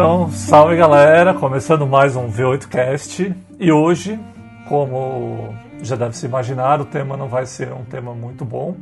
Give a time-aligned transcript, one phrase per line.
[0.00, 3.36] Então, salve galera, começando mais um V8Cast.
[3.58, 4.18] E hoje,
[4.66, 8.74] como já deve se imaginar, o tema não vai ser um tema muito bom,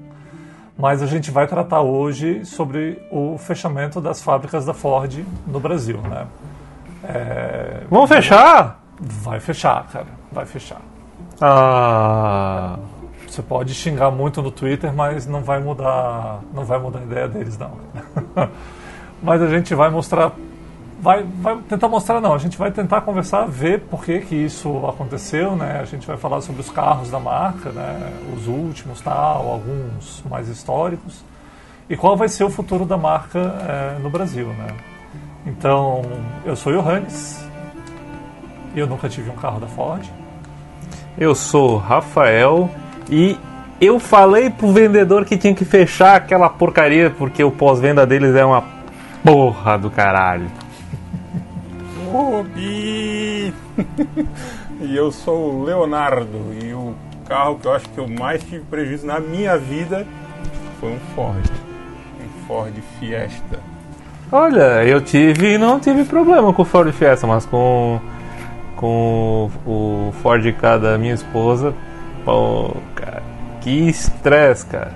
[0.79, 5.12] mas a gente vai tratar hoje sobre o fechamento das fábricas da Ford
[5.45, 6.29] no Brasil, né?
[7.03, 7.81] É...
[7.90, 8.81] Vamos fechar?
[9.00, 10.81] Vai fechar, cara, vai fechar.
[11.40, 12.79] Ah.
[13.26, 17.26] Você pode xingar muito no Twitter, mas não vai mudar, não vai mudar a ideia
[17.26, 17.73] deles não.
[19.21, 20.32] mas a gente vai mostrar
[21.00, 24.86] vai, vai tentar mostrar não, a gente vai tentar conversar, ver por que, que isso
[24.86, 25.80] aconteceu, né?
[25.80, 28.12] A gente vai falar sobre os carros da marca, né?
[28.36, 31.25] Os últimos, tal, alguns mais históricos
[31.89, 34.67] e qual vai ser o futuro da marca é, no Brasil, né?
[35.47, 36.03] Então,
[36.45, 37.48] eu sou Johannes
[38.77, 40.05] eu nunca tive um carro da Ford.
[41.17, 42.70] Eu sou Rafael
[43.11, 43.36] e
[43.80, 48.45] eu falei pro vendedor que tinha que fechar aquela porcaria porque o pós-venda deles é
[48.45, 48.62] uma
[49.25, 50.47] porra do caralho.
[52.14, 53.53] Obi!
[54.81, 56.95] e eu sou o Leonardo e o
[57.27, 60.06] carro que eu acho que eu mais tive prejuízo na minha vida
[60.81, 61.51] foi um Ford.
[62.20, 63.61] Um Ford Fiesta.
[64.31, 68.01] Olha, eu tive não tive problema com o Ford Fiesta, mas com
[68.77, 71.75] com o Ford K da minha esposa,
[72.25, 73.23] pô, cara,
[73.61, 74.92] que estresse, cara.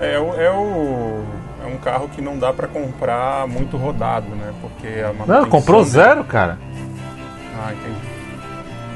[0.00, 1.24] É, é o
[1.68, 4.52] um carro que não dá para comprar muito rodado, né?
[4.60, 6.58] Porque a Não, comprou zero, cara.
[7.60, 8.08] Ah, entendi.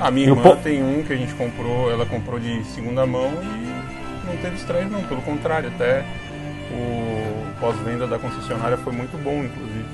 [0.01, 0.57] A minha irmã po...
[0.57, 4.87] tem um que a gente comprou, ela comprou de segunda mão e não teve estresse
[4.87, 6.05] não, pelo contrário, até
[6.73, 9.85] o pós-venda da concessionária foi muito bom, inclusive.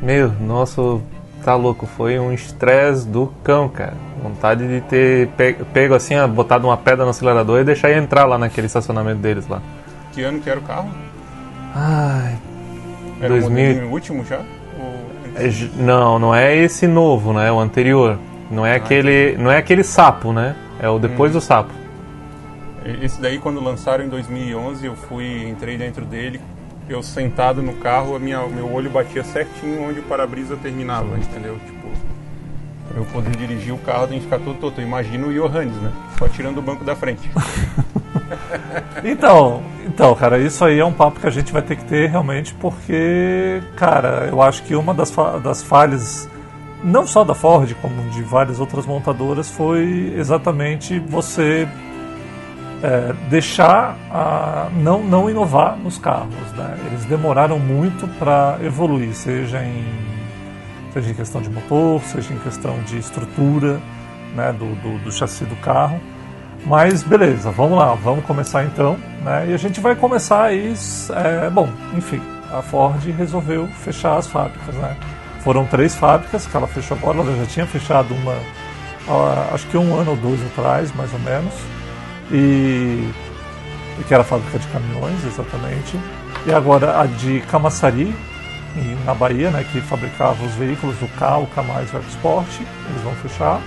[0.00, 1.00] Meu, nosso
[1.44, 3.94] tá louco, foi um estresse do cão, cara.
[4.22, 5.28] Vontade de ter
[5.72, 9.60] pego, assim, botado uma pedra no acelerador e deixar entrar lá naquele estacionamento deles lá.
[10.12, 10.90] Que ano que era o carro?
[11.74, 12.38] Ai.
[13.20, 13.86] Era 2000...
[13.86, 14.40] o último já?
[15.34, 17.48] É, não, não é esse novo, né?
[17.48, 18.18] É o anterior.
[18.50, 19.42] Não é ah, aquele, entendi.
[19.42, 20.54] não é aquele sapo, né?
[20.78, 21.34] É o depois hum.
[21.34, 21.72] do sapo.
[23.00, 26.40] Esse daí quando lançaram em 2011, eu fui, entrei dentro dele,
[26.88, 31.58] eu sentado no carro, a minha, meu olho batia certinho onde o para-brisa terminava, entendeu?
[31.64, 31.88] Tipo,
[32.94, 34.80] eu poder dirigir o carro tem que ficar todo todo.
[34.80, 35.92] Imagina o Johannes, né?
[36.18, 37.30] Só tirando o banco da frente.
[39.04, 42.10] então, então, cara, isso aí é um papo que a gente vai ter que ter
[42.10, 46.28] realmente, porque, cara, eu acho que uma das, fa das falhas,
[46.82, 51.68] não só da Ford, como de várias outras montadoras, foi exatamente você
[52.82, 56.34] é, deixar a, não, não inovar nos carros.
[56.56, 56.78] Né?
[56.86, 59.84] Eles demoraram muito para evoluir, seja em,
[60.92, 63.80] seja em questão de motor, seja em questão de estrutura
[64.34, 66.00] né, do, do, do chassi do carro.
[66.64, 68.96] Mas beleza, vamos lá, vamos começar então.
[69.22, 69.48] Né?
[69.50, 70.74] E a gente vai começar aí.
[71.14, 72.20] É, bom, enfim,
[72.52, 74.74] a Ford resolveu fechar as fábricas.
[74.74, 74.96] Né?
[75.40, 78.36] Foram três fábricas que ela fechou agora, ela já tinha fechado uma,
[79.52, 81.52] acho que um ano ou dois atrás, mais ou menos.
[82.30, 83.10] E
[84.06, 85.98] que era a fábrica de caminhões, exatamente.
[86.46, 88.14] E agora a de Camaçari,
[89.04, 93.14] na Bahia, né, que fabricava os veículos do K, o K+, o EcoSport, eles vão
[93.16, 93.60] fechar.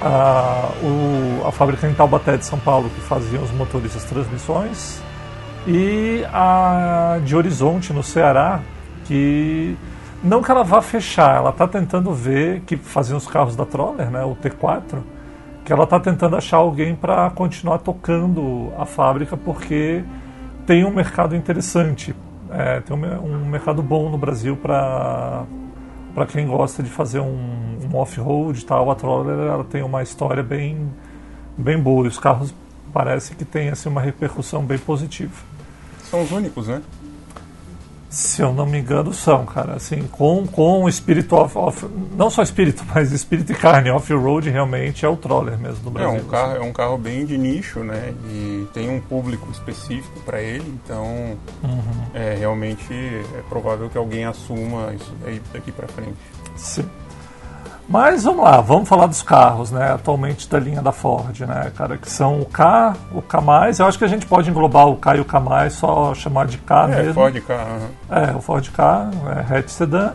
[0.00, 4.04] A, o, a fábrica em Taubaté de São Paulo, que fazia os motores e as
[4.04, 5.00] transmissões,
[5.66, 8.60] e a de Horizonte, no Ceará,
[9.06, 9.76] que
[10.22, 14.10] não que ela vá fechar, ela está tentando ver, que fazia os carros da Troller,
[14.10, 14.98] né, o T4,
[15.64, 20.04] que ela está tentando achar alguém para continuar tocando a fábrica, porque
[20.66, 22.14] tem um mercado interessante,
[22.56, 25.44] é, tem um, um mercado bom no Brasil para
[26.14, 30.42] para quem gosta de fazer um, um off-road tal, a Troller ela tem uma história
[30.42, 30.90] bem,
[31.58, 32.54] bem boa e os carros
[32.90, 35.34] parece que tem assim, uma repercussão bem positiva.
[36.04, 36.80] São os únicos, né?
[38.08, 39.74] Se eu não me engano, são, cara.
[39.74, 41.86] Assim, com, com espírito off, off
[42.16, 46.18] Não só espírito, mas espírito e carne off-road realmente é o Troller mesmo do Brasil.
[46.18, 46.60] É um, carro, assim.
[46.60, 48.14] é um carro bem de nicho, né?
[48.30, 52.06] E tem um público específico para ele, então uhum.
[52.14, 56.16] é, realmente é provável que alguém assuma isso daí daqui para frente.
[56.56, 56.88] Sim.
[57.88, 59.92] Mas vamos lá, vamos falar dos carros, né?
[59.92, 61.96] Atualmente da linha da Ford, né, cara?
[61.96, 63.40] Que são o K, o K.
[63.78, 66.58] Eu acho que a gente pode englobar o K e o K, só chamar de
[66.58, 67.14] K é, mesmo.
[67.14, 67.54] Ford K.
[67.54, 67.88] Uhum.
[68.10, 70.12] É, o Ford K, é, hatch sedã.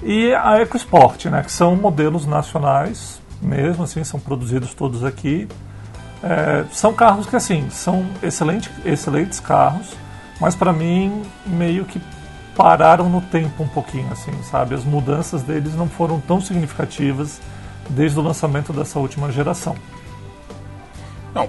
[0.00, 1.42] E a EcoSport, né?
[1.42, 5.48] Que são modelos nacionais, mesmo assim, são produzidos todos aqui.
[6.22, 9.92] É, são carros que, assim, são excelente, excelentes carros,
[10.40, 12.00] mas para mim, meio que
[12.58, 14.74] pararam no tempo um pouquinho, assim, sabe?
[14.74, 17.40] As mudanças deles não foram tão significativas
[17.88, 19.76] desde o lançamento dessa última geração.
[21.32, 21.48] Não,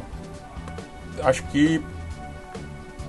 [1.24, 1.84] acho que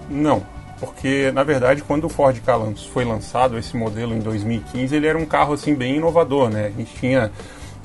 [0.09, 0.43] não.
[0.81, 2.59] porque na verdade quando o Ford Ka
[2.91, 6.69] foi lançado esse modelo em 2015, ele era um carro assim bem inovador, né?
[6.69, 7.31] A gente tinha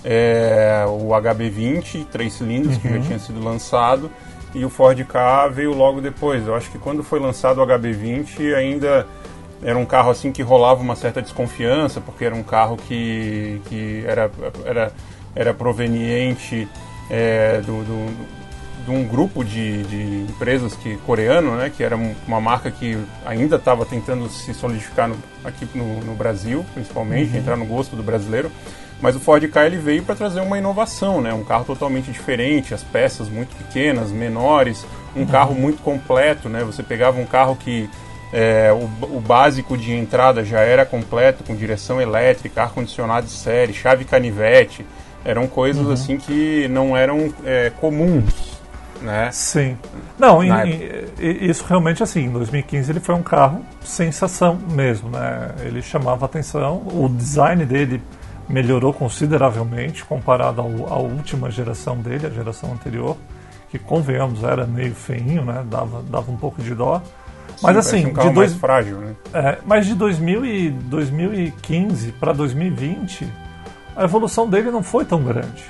[0.02, 2.80] é, o HB20, três cilindros, uhum.
[2.80, 4.10] que já tinha sido lançado,
[4.54, 6.48] e o Ford Ka veio logo depois.
[6.48, 9.06] Eu acho que quando foi lançado o HB20 ainda
[9.66, 14.04] era um carro assim que rolava uma certa desconfiança, porque era um carro que, que
[14.06, 14.30] era,
[14.64, 14.94] era,
[15.36, 16.68] era proveniente
[17.10, 18.28] é, do, do,
[18.86, 21.98] de um grupo de, de empresas que, coreano, né, que era
[22.28, 22.96] uma marca que
[23.26, 27.40] ainda estava tentando se solidificar no, aqui no, no, Brasil, principalmente, uhum.
[27.40, 28.52] entrar no gosto do brasileiro.
[29.02, 31.34] Mas o Ford Ka ele veio para trazer uma inovação, né?
[31.34, 34.86] Um carro totalmente diferente, as peças muito pequenas, menores,
[35.16, 35.26] um uhum.
[35.26, 36.64] carro muito completo, né?
[36.64, 37.90] Você pegava um carro que
[38.38, 43.74] é, o, o, básico de entrada já era completo, com direção elétrica, ar-condicionado de série,
[43.74, 44.86] chave canivete.
[45.24, 45.94] Eram coisas uhum.
[45.94, 48.56] assim que não eram é, comuns
[49.02, 49.30] né?
[49.32, 49.78] Sim.
[50.18, 55.52] Não, em, em, isso realmente assim, em 2015 ele foi um carro sensação mesmo, né?
[55.62, 58.02] Ele chamava atenção, o design dele
[58.48, 63.18] melhorou consideravelmente comparado ao, à última geração dele, a geração anterior,
[63.70, 65.64] que convenhamos era meio feinho, né?
[65.70, 67.02] Dava, dava um pouco de dó.
[67.62, 69.16] Mas assim, um de dois, mais frágil, né?
[69.34, 73.28] É, mas de 2000 e 2015 para 2020,
[73.96, 75.64] a evolução dele não foi tão grande.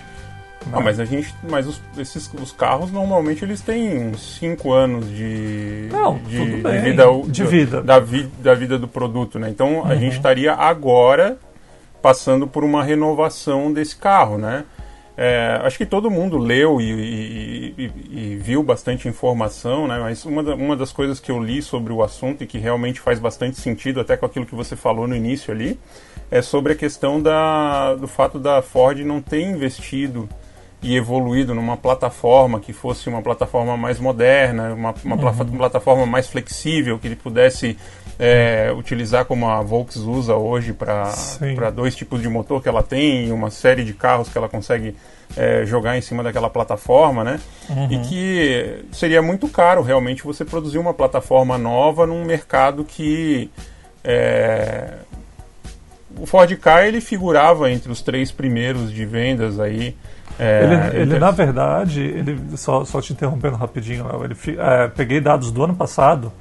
[0.72, 1.34] Não, mas a gente.
[1.48, 5.90] Mas os, esses, os carros normalmente eles têm 5 anos de.
[5.92, 6.74] Não, de, tudo bem.
[6.74, 7.06] de vida.
[7.28, 7.82] De vida.
[7.84, 9.50] Da, vi, da vida do produto, né?
[9.50, 10.00] Então a uhum.
[10.00, 11.38] gente estaria agora
[12.02, 14.64] passando por uma renovação desse carro, né?
[15.18, 19.98] É, acho que todo mundo leu e, e, e, e, viu bastante informação, né?
[19.98, 23.00] Mas uma, da, uma das coisas que eu li sobre o assunto e que realmente
[23.00, 25.80] faz bastante sentido, até com aquilo que você falou no início ali,
[26.30, 30.28] é sobre a questão da, do fato da Ford não ter investido
[30.82, 35.58] e evoluído numa plataforma que fosse uma plataforma mais moderna, uma, uma uhum.
[35.58, 37.78] plataforma mais flexível, que ele pudesse
[38.18, 41.12] é, utilizar como a Volks usa hoje para
[41.74, 44.96] dois tipos de motor que ela tem e uma série de carros que ela consegue
[45.36, 47.40] é, jogar em cima daquela plataforma, né?
[47.70, 47.92] Uhum.
[47.92, 53.50] E que seria muito caro realmente você produzir uma plataforma nova num mercado que
[54.04, 54.94] é,
[56.18, 59.96] o Ford Ka ele figurava entre os três primeiros de vendas aí
[60.38, 65.52] é, ele, ele na verdade, ele só, só te interrompendo rapidinho, ele, é, peguei dados
[65.52, 66.32] do ano passado,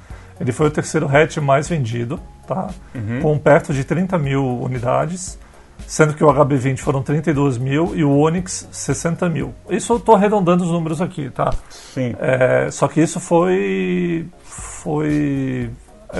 [0.41, 2.69] ele foi o terceiro hatch mais vendido, tá?
[2.95, 3.21] Uhum.
[3.21, 5.39] com perto de 30 mil unidades,
[5.87, 9.55] sendo que o HB20 foram 32 mil e o Onix 60 mil.
[9.69, 11.53] Isso eu estou arredondando os números aqui, tá?
[11.69, 12.15] Sim.
[12.19, 15.71] É, só que isso foi, foi,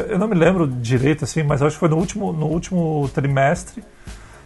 [0.09, 3.83] eu não me lembro direito assim, mas acho que foi no último, no último trimestre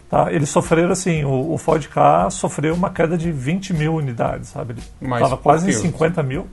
[0.09, 0.32] Tá?
[0.32, 4.73] Eles sofreram assim, o, o Ford Ka sofreu uma queda de 20 mil unidades, sabe?
[4.73, 6.47] Ele estava quase em 50 mil.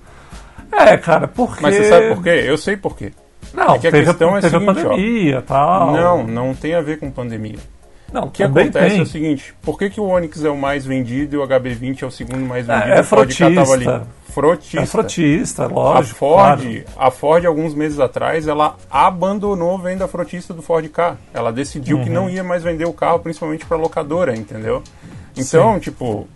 [0.72, 1.62] É, cara, porque...
[1.62, 2.44] Mas você sabe por quê?
[2.46, 3.12] Eu sei por quê.
[3.54, 5.92] Não, é que a teve, questão é teve seguinte, a pandemia tal.
[5.94, 7.60] Não, não tem a ver com pandemia.
[8.12, 9.00] Não, o que acontece tem.
[9.00, 12.04] é o seguinte, por que, que o Onix é o mais vendido e o HB20
[12.04, 12.94] é o segundo mais vendido?
[12.94, 14.08] É, é frotista.
[14.30, 14.82] Frotista.
[14.82, 16.16] É frotista, lógico.
[16.26, 16.84] A Ford, claro.
[16.98, 21.18] a Ford, alguns meses atrás, ela abandonou a venda frotista do Ford Ka.
[21.34, 22.04] Ela decidiu uhum.
[22.04, 24.84] que não ia mais vender o carro, principalmente para locadora, entendeu?
[25.36, 25.80] Então, Sim.
[25.80, 26.28] tipo,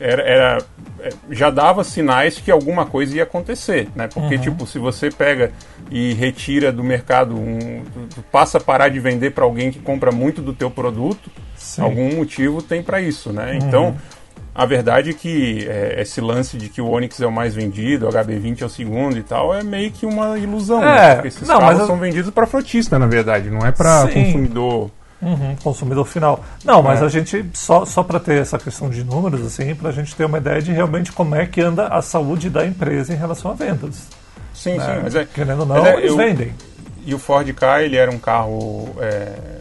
[0.00, 0.58] era, era,
[1.00, 4.08] é, já dava sinais que alguma coisa ia acontecer, né?
[4.08, 4.40] Porque, uhum.
[4.40, 5.52] tipo, se você pega
[5.90, 7.84] e retira do mercado, um,
[8.32, 11.82] passa a parar de vender para alguém que compra muito do teu produto, Sim.
[11.82, 13.52] algum motivo tem para isso, né?
[13.52, 13.58] Uhum.
[13.58, 13.96] Então
[14.54, 18.06] a verdade é que é, esse lance de que o Onix é o mais vendido,
[18.06, 20.80] o HB20 é o segundo e tal, é meio que uma ilusão.
[20.80, 21.12] Né?
[21.12, 21.22] É, né?
[21.24, 24.90] Esses não, carros são vendidos para frotista, na verdade, não é para consumidor.
[25.22, 26.42] Uhum, consumidor final.
[26.64, 27.04] Não, mas é.
[27.04, 30.24] a gente, só, só para ter essa questão de números, assim, para a gente ter
[30.24, 33.54] uma ideia de realmente como é que anda a saúde da empresa em relação a
[33.54, 34.06] vendas.
[34.54, 34.84] Sim, né?
[34.84, 35.24] sim, mas é.
[35.24, 36.54] Querendo ou não, é, eles eu, vendem.
[37.04, 38.88] E o Ford Ka, ele era um carro.
[38.98, 39.58] É,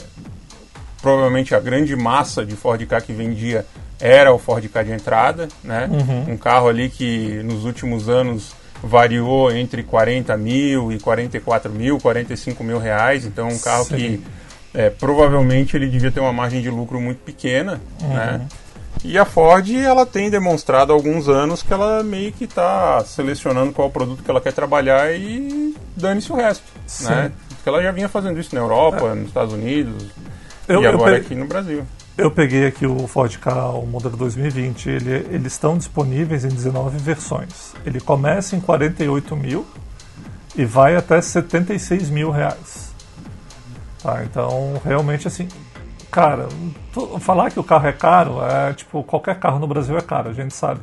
[1.02, 3.66] provavelmente a grande massa de Ford Ka que vendia
[4.00, 5.90] era o Ford Ka de entrada, né?
[5.92, 6.34] Uhum.
[6.34, 12.64] Um carro ali que nos últimos anos variou entre 40 mil e 44 mil, 45
[12.64, 13.26] mil reais.
[13.26, 13.96] Então, um carro Sim.
[13.96, 14.24] que
[14.74, 18.10] é, provavelmente ele devia ter uma margem de lucro muito pequena, uhum.
[18.10, 18.48] né?
[19.04, 23.72] E a Ford, ela tem demonstrado há alguns anos que ela meio que está selecionando
[23.72, 27.10] qual produto que ela quer trabalhar e dane-se o resto, Sim.
[27.10, 27.32] né?
[27.48, 29.16] Porque ela já vinha fazendo isso na Europa, é.
[29.16, 30.08] nos Estados Unidos
[30.68, 31.86] eu, e agora aqui no Brasil.
[32.18, 34.90] Eu peguei aqui o Ford Ka, o modelo 2020.
[34.90, 37.74] Ele, eles estão disponíveis em 19 versões.
[37.86, 39.66] Ele começa em 48 mil
[40.56, 42.89] e vai até 76 mil reais.
[44.02, 45.48] Tá, então, realmente, assim,
[46.10, 46.48] cara,
[47.20, 50.34] falar que o carro é caro é tipo, qualquer carro no Brasil é caro, a
[50.34, 50.82] gente sabe.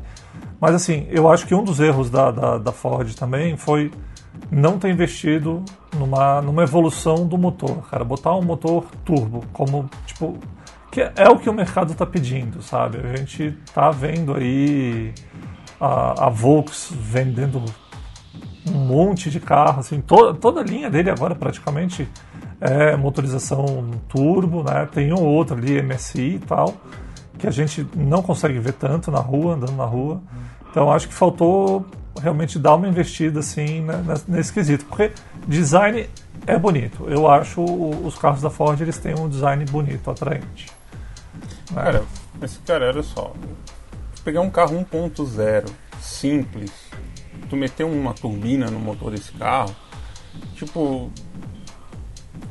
[0.60, 3.90] Mas, assim, eu acho que um dos erros da, da, da Ford também foi
[4.50, 8.04] não ter investido numa, numa evolução do motor, cara.
[8.04, 10.38] Botar um motor turbo como, tipo,
[10.90, 12.98] que é o que o mercado está pedindo, sabe?
[12.98, 15.12] A gente tá vendo aí
[15.80, 17.62] a, a Volks vendendo
[18.66, 22.08] um monte de carro, assim, toda, toda a linha dele agora praticamente
[22.60, 24.88] é motorização turbo, né?
[24.92, 26.74] Tem um ou outro ali, MSI e tal,
[27.38, 30.20] que a gente não consegue ver tanto na rua, andando na rua.
[30.70, 31.86] Então acho que faltou
[32.20, 35.12] realmente dar uma investida assim né, nesse quesito, porque
[35.46, 36.08] design
[36.46, 37.06] é bonito.
[37.08, 40.66] Eu acho os carros da Ford eles têm um design bonito, atraente.
[41.70, 41.82] Né?
[41.82, 42.04] Cara,
[42.42, 43.32] esse cara, olha só,
[44.24, 45.68] pegar um carro 1.0
[46.00, 46.72] simples,
[47.48, 49.74] tu meter uma turbina no motor desse carro,
[50.54, 51.10] tipo,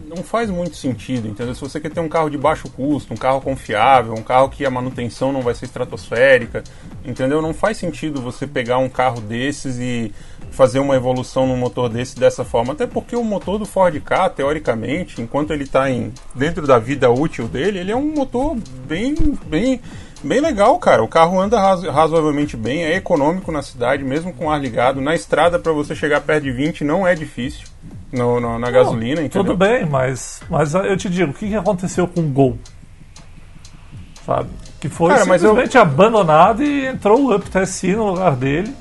[0.08, 1.56] não faz muito sentido, entendeu?
[1.56, 4.66] Se você quer ter um carro de baixo custo, um carro confiável, um carro que
[4.66, 6.64] a manutenção não vai ser estratosférica,
[7.04, 7.42] entendeu?
[7.42, 10.14] Não faz sentido você pegar um carro desses e
[10.52, 14.30] fazer uma evolução no motor desse dessa forma, até porque o motor do Ford Ka,
[14.30, 15.86] teoricamente, enquanto ele está
[16.34, 18.56] dentro da vida útil dele, ele é um motor
[18.88, 19.16] bem,
[19.48, 19.82] bem,
[20.24, 21.04] bem legal, cara.
[21.04, 25.02] O carro anda razo, razoavelmente bem, é econômico na cidade, mesmo com ar ligado.
[25.02, 27.68] Na estrada, para você chegar perto de 20, não é difícil
[28.12, 29.44] no, no, na gasolina, entendeu?
[29.44, 32.58] Tudo bem, mas, mas eu te digo, o que, que aconteceu com o Gol?
[34.26, 34.50] Sabe?
[34.80, 35.82] Que foi Cara, simplesmente eu...
[35.82, 38.74] abandonado e entrou o Up TSI no lugar dele.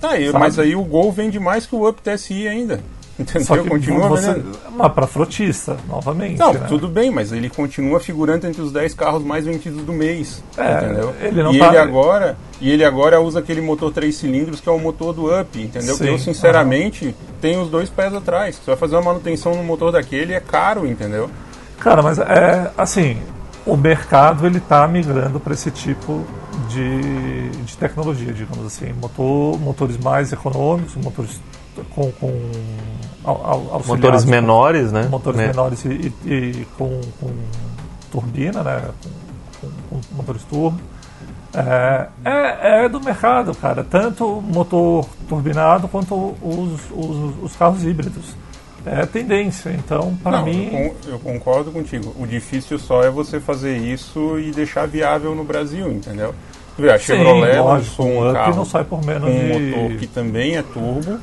[0.00, 2.80] Tá, mas aí o Gol vende mais que o Up TSI ainda.
[3.22, 3.46] Entendeu?
[3.46, 4.42] Só que continua você,
[4.76, 6.38] Mas para frotista, novamente.
[6.38, 6.64] Não, né?
[6.68, 10.42] tudo bem, mas ele continua figurando entre os 10 carros mais vendidos do mês.
[10.56, 11.14] É, entendeu?
[11.20, 11.68] Ele não e tá...
[11.68, 15.26] ele agora E ele agora usa aquele motor 3 cilindros que é o motor do
[15.26, 15.94] Up, entendeu?
[15.94, 17.14] Sim, que eu, sinceramente, uhum.
[17.40, 18.56] tenho os dois pés atrás.
[18.56, 21.30] Você vai fazer uma manutenção no motor daquele, é caro, entendeu?
[21.78, 23.18] Cara, mas é assim,
[23.66, 26.24] o mercado ele está migrando para esse tipo
[26.68, 31.40] de, de tecnologia, digamos assim, motor, motores mais econômicos, motores
[31.90, 32.32] com, com
[33.86, 35.06] motores menores, né?
[35.08, 35.46] Motores né?
[35.48, 37.30] menores e, e, e com, com,
[38.10, 38.82] turbina, né?
[39.60, 40.80] Com, com, com motores turbo.
[41.54, 43.84] É, é, é, do mercado, cara.
[43.84, 48.34] Tanto motor turbinado quanto os, os, os carros híbridos.
[48.84, 50.92] É tendência, então para mim.
[51.06, 52.14] Eu, concordo contigo.
[52.18, 56.34] O difícil só é você fazer isso e deixar viável no Brasil, entendeu?
[56.92, 59.76] A Chevrolet lançou um carro não sai por menos com um de...
[59.76, 61.20] motor que também é turbo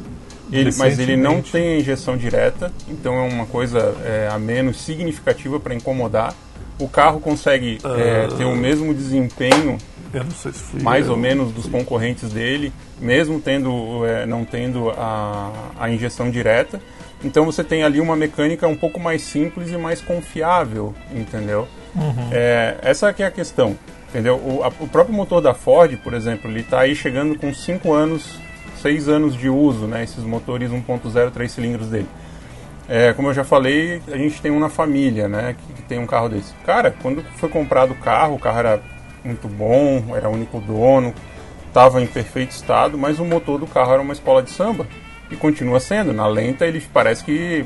[0.51, 5.59] ele, mas ele não tem injeção direta, então é uma coisa é, a menos significativa
[5.59, 6.33] para incomodar.
[6.79, 9.77] O carro consegue é, ter o mesmo desempenho,
[10.31, 16.31] se mais ou menos, dos concorrentes dele, mesmo tendo, é, não tendo a, a injeção
[16.31, 16.81] direta.
[17.23, 21.67] Então você tem ali uma mecânica um pouco mais simples e mais confiável, entendeu?
[21.93, 22.29] Uhum.
[22.31, 23.77] É, essa que é a questão,
[24.09, 24.35] entendeu?
[24.35, 27.91] O, a, o próprio motor da Ford, por exemplo, ele está aí chegando com 5
[27.91, 28.39] anos
[28.81, 32.07] seis anos de uso, né, esses motores 1.0 três cilindros dele.
[32.87, 36.05] É, como eu já falei, a gente tem um na família, né, que, tem um
[36.05, 36.53] carro desse.
[36.65, 38.81] Cara, quando foi comprado o carro, o carro era
[39.23, 41.13] muito bom, era único dono,
[41.67, 44.87] estava em perfeito estado, mas o motor do carro era uma escola de samba
[45.31, 46.13] e continua sendo.
[46.13, 47.65] Na lenta ele parece que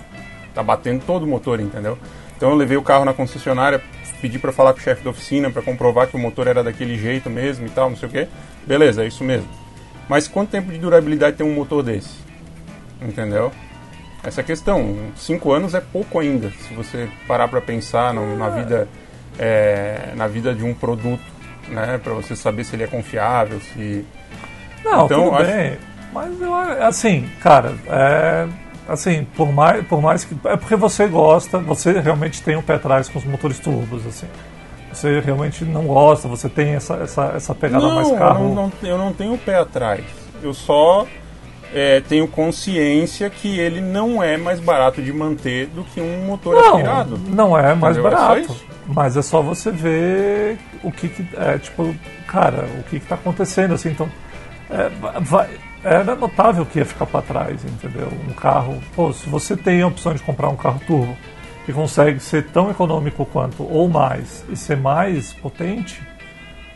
[0.54, 1.98] tá batendo todo o motor, entendeu?
[2.38, 3.82] Então eu levei o carro na concessionária,
[4.22, 6.98] pedi para falar com o chefe da oficina para comprovar que o motor era daquele
[6.98, 8.28] jeito mesmo e tal, não sei o que.
[8.66, 9.63] Beleza, é isso mesmo.
[10.08, 12.18] Mas quanto tempo de durabilidade tem um motor desse?
[13.02, 13.52] Entendeu?
[14.24, 14.98] Essa questão.
[15.16, 18.88] Cinco anos é pouco ainda, se você parar para pensar no, na vida
[19.38, 21.24] é, na vida de um produto,
[21.68, 22.00] né?
[22.02, 24.06] Para você saber se ele é confiável, se
[24.84, 25.52] não, então, tudo acho...
[25.52, 25.78] bem.
[26.14, 28.48] Mas eu, assim, cara, é,
[28.88, 32.76] assim, por mais, por mais que é porque você gosta, você realmente tem um pé
[32.76, 34.28] atrás com os motores turbos, assim
[34.94, 38.50] você realmente não gosta, você tem essa, essa, essa pegada não, mais carro.
[38.50, 40.04] Eu não, eu não tenho o pé atrás.
[40.42, 41.08] Eu só
[41.74, 46.56] é, tenho consciência que ele não é mais barato de manter do que um motor
[46.56, 47.20] não, aspirado.
[47.28, 48.12] Não é mais Entendeu?
[48.12, 48.52] É barato.
[48.70, 51.96] É mas é só você ver o que, que é, tipo,
[52.28, 54.10] cara, o que está acontecendo, assim, então.
[54.70, 54.90] É,
[55.22, 55.50] vai,
[55.84, 58.08] era notável que ia ficar para trás, entendeu?
[58.28, 61.16] Um carro, pô, se você tem a opção de comprar um carro turbo
[61.66, 66.02] que consegue ser tão econômico quanto ou mais e ser mais potente,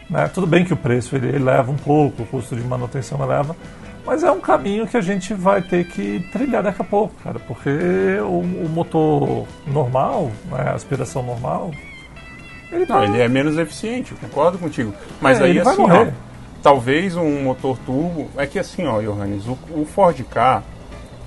[0.10, 0.30] né?
[0.34, 3.56] tudo bem que o preço ele eleva um pouco, o custo de manutenção eleva,
[4.06, 7.40] mas é um caminho que a gente vai ter que trilhar daqui a pouco, cara,
[7.40, 7.70] porque
[8.22, 11.72] o, o motor normal, né, a aspiração normal,
[12.72, 12.96] ele, tá...
[12.96, 14.94] Não, ele é menos eficiente, concordo contigo.
[15.22, 16.08] Mas é, aí assim, ó,
[16.62, 18.30] talvez um motor turbo.
[18.38, 20.64] É que assim, ó, Johannes, o, o Ford K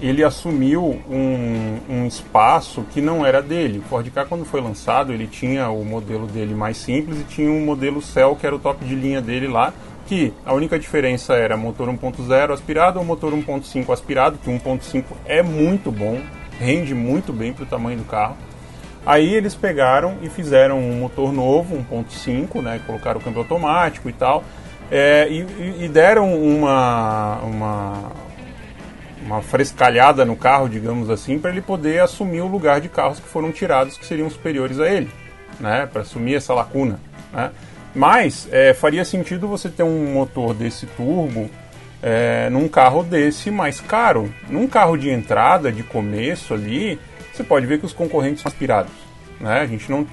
[0.00, 3.78] ele assumiu um, um, espaço que não era dele.
[3.78, 7.50] O Ford Ka, quando foi lançado, ele tinha o modelo dele mais simples e tinha
[7.50, 9.73] um modelo Cell, que era o top de linha dele lá,
[10.07, 15.42] que a única diferença era motor 1.0 aspirado ou motor 1.5 aspirado, que 1.5 é
[15.42, 16.19] muito bom,
[16.59, 18.37] rende muito bem para o tamanho do carro.
[19.04, 24.12] Aí eles pegaram e fizeram um motor novo, 1.5, né, colocaram o câmbio automático e
[24.12, 24.45] tal,
[24.90, 28.12] é, e, e, deram uma, uma,
[29.24, 33.28] uma frescalhada no carro, digamos assim, para ele poder assumir o lugar de carros que
[33.28, 35.10] foram tirados que seriam superiores a ele,
[35.58, 36.98] né, para assumir essa lacuna.
[37.32, 37.50] Né.
[37.94, 41.50] Mas é, faria sentido você ter um motor desse turbo
[42.02, 44.32] é, num carro desse mais caro.
[44.48, 46.98] Num carro de entrada, de começo ali,
[47.32, 48.92] você pode ver que os concorrentes são aspirados.
[49.40, 49.60] Né?
[49.60, 50.06] A gente não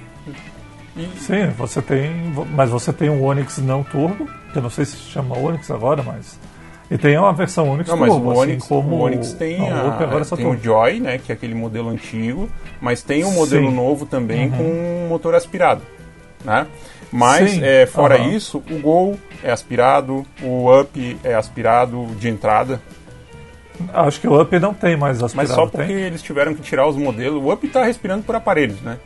[0.98, 1.08] e...
[1.16, 2.10] Sim, você tem,
[2.54, 6.02] mas você tem um Onix não turbo, que eu não sei se chama Onix agora,
[6.02, 6.38] mas
[6.90, 9.70] e tem uma versão Onix não, mas turbo, o Onix, assim como o Onix tem,
[9.70, 12.48] a, agora tem o Joy, né, que é aquele modelo antigo,
[12.80, 13.76] mas tem um modelo Sim.
[13.76, 14.56] novo também uhum.
[14.56, 15.82] com motor aspirado,
[16.44, 16.66] né?
[17.10, 18.30] Mas é, fora uhum.
[18.30, 22.80] isso, o Gol é aspirado, o Up é aspirado de entrada,
[23.92, 25.48] Acho que o Up não tem mais aspirado.
[25.48, 26.02] Mas só porque tem?
[26.02, 27.42] eles tiveram que tirar os modelos.
[27.42, 28.98] O Up está respirando por aparelhos, né?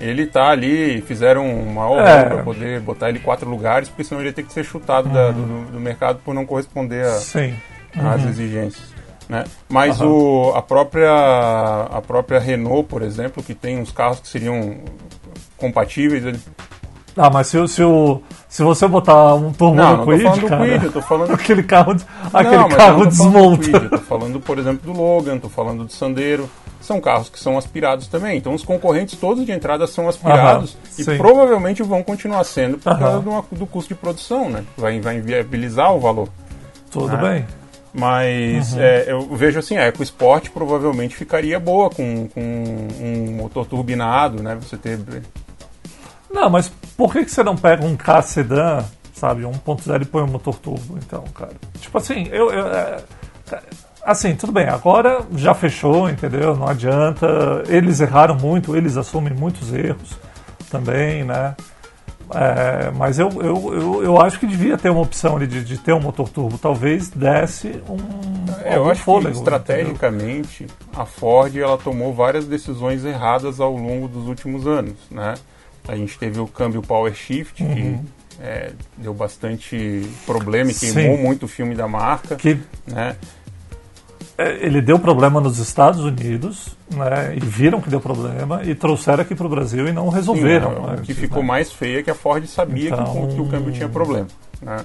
[0.00, 2.24] Ele está ali, fizeram uma obra é.
[2.24, 5.08] para poder botar ele em quatro lugares, porque senão ele ia ter que ser chutado
[5.08, 5.14] uhum.
[5.14, 7.04] da, do, do, mercado por não corresponder
[7.94, 8.28] às uhum.
[8.28, 8.94] exigências.
[9.28, 9.44] Né?
[9.68, 10.50] Mas uhum.
[10.50, 14.76] o, a, própria, a própria Renault, por exemplo, que tem uns carros que seriam
[15.56, 16.24] compatíveis.
[16.24, 16.38] Ele...
[17.16, 20.46] Ah, mas se, se, o, se você botar um turbo não, no Quid, não tô
[20.46, 21.96] cara, Quid, eu tô falando aquele carro,
[22.32, 23.62] aquele não, carro desmonta.
[23.62, 26.48] Quid, eu tô falando, por exemplo, do Logan, tô falando do Sandero
[26.86, 28.38] são carros que são aspirados também.
[28.38, 31.16] Então os concorrentes todos de entrada são aspirados e sim.
[31.16, 34.64] provavelmente vão continuar sendo por causa do, do, custo de produção, né?
[34.76, 36.28] Vai, vai inviabilizar o valor.
[36.90, 37.30] Tudo né?
[37.30, 37.46] bem.
[37.92, 38.80] Mas uhum.
[38.80, 42.40] é, eu vejo assim, a EcoSport provavelmente ficaria boa com, com
[43.00, 44.56] um motor turbinado, né?
[44.60, 44.98] Você ter.
[46.30, 48.84] Não, mas por que, que você não pega um K sedã,
[49.14, 51.52] sabe, 1.0 e põe um motor turbo, então, cara?
[51.80, 53.02] Tipo assim, eu, eu é,
[54.06, 56.56] Assim, tudo bem, agora já fechou, entendeu?
[56.56, 57.64] Não adianta.
[57.66, 60.16] Eles erraram muito, eles assumem muitos erros
[60.70, 61.56] também, né?
[62.32, 65.92] É, mas eu, eu, eu, eu, acho que devia ter uma opção de, de ter
[65.92, 66.56] um motor turbo.
[66.56, 67.96] Talvez desse um.
[68.64, 71.02] É, eu acho fôlego, que estrategicamente entendeu?
[71.02, 75.34] a Ford ela tomou várias decisões erradas ao longo dos últimos anos, né?
[75.88, 77.74] A gente teve o câmbio Power Shift uhum.
[77.74, 78.00] que
[78.40, 81.22] é, deu bastante problema e queimou Sim.
[81.22, 82.58] muito o filme da marca, que...
[82.86, 83.16] né?
[84.38, 89.22] É, ele deu problema nos Estados Unidos, né, e viram que deu problema e trouxeram
[89.22, 90.74] aqui para o Brasil e não resolveram.
[90.74, 91.48] Sim, o né, que ficou né?
[91.48, 93.28] mais feio é que a Ford sabia então...
[93.28, 94.26] que, que, o câmbio tinha problema.
[94.60, 94.84] Né?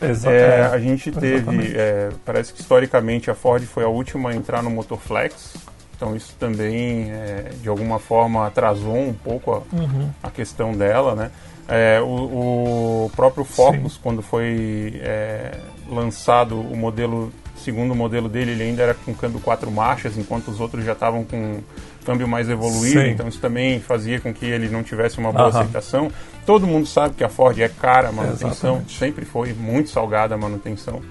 [0.00, 4.62] É, a gente teve, é, parece que historicamente a Ford foi a última a entrar
[4.62, 5.54] no motor flex,
[5.98, 10.08] então isso também é, de alguma forma atrasou um pouco a, uhum.
[10.22, 11.30] a questão dela, né?
[11.66, 13.98] É, o, o, próprio Focus, Sim.
[14.02, 15.58] quando foi é,
[15.90, 20.60] lançado o modelo segundo modelo dele, ele ainda era com câmbio quatro marchas, enquanto os
[20.60, 21.58] outros já estavam com
[22.06, 23.10] câmbio mais evoluído, Sim.
[23.10, 26.10] então isso também fazia com que ele não tivesse uma boa aceitação.
[26.46, 28.98] Todo mundo sabe que a Ford é cara a manutenção, Exatamente.
[28.98, 31.02] sempre foi muito salgada a manutenção.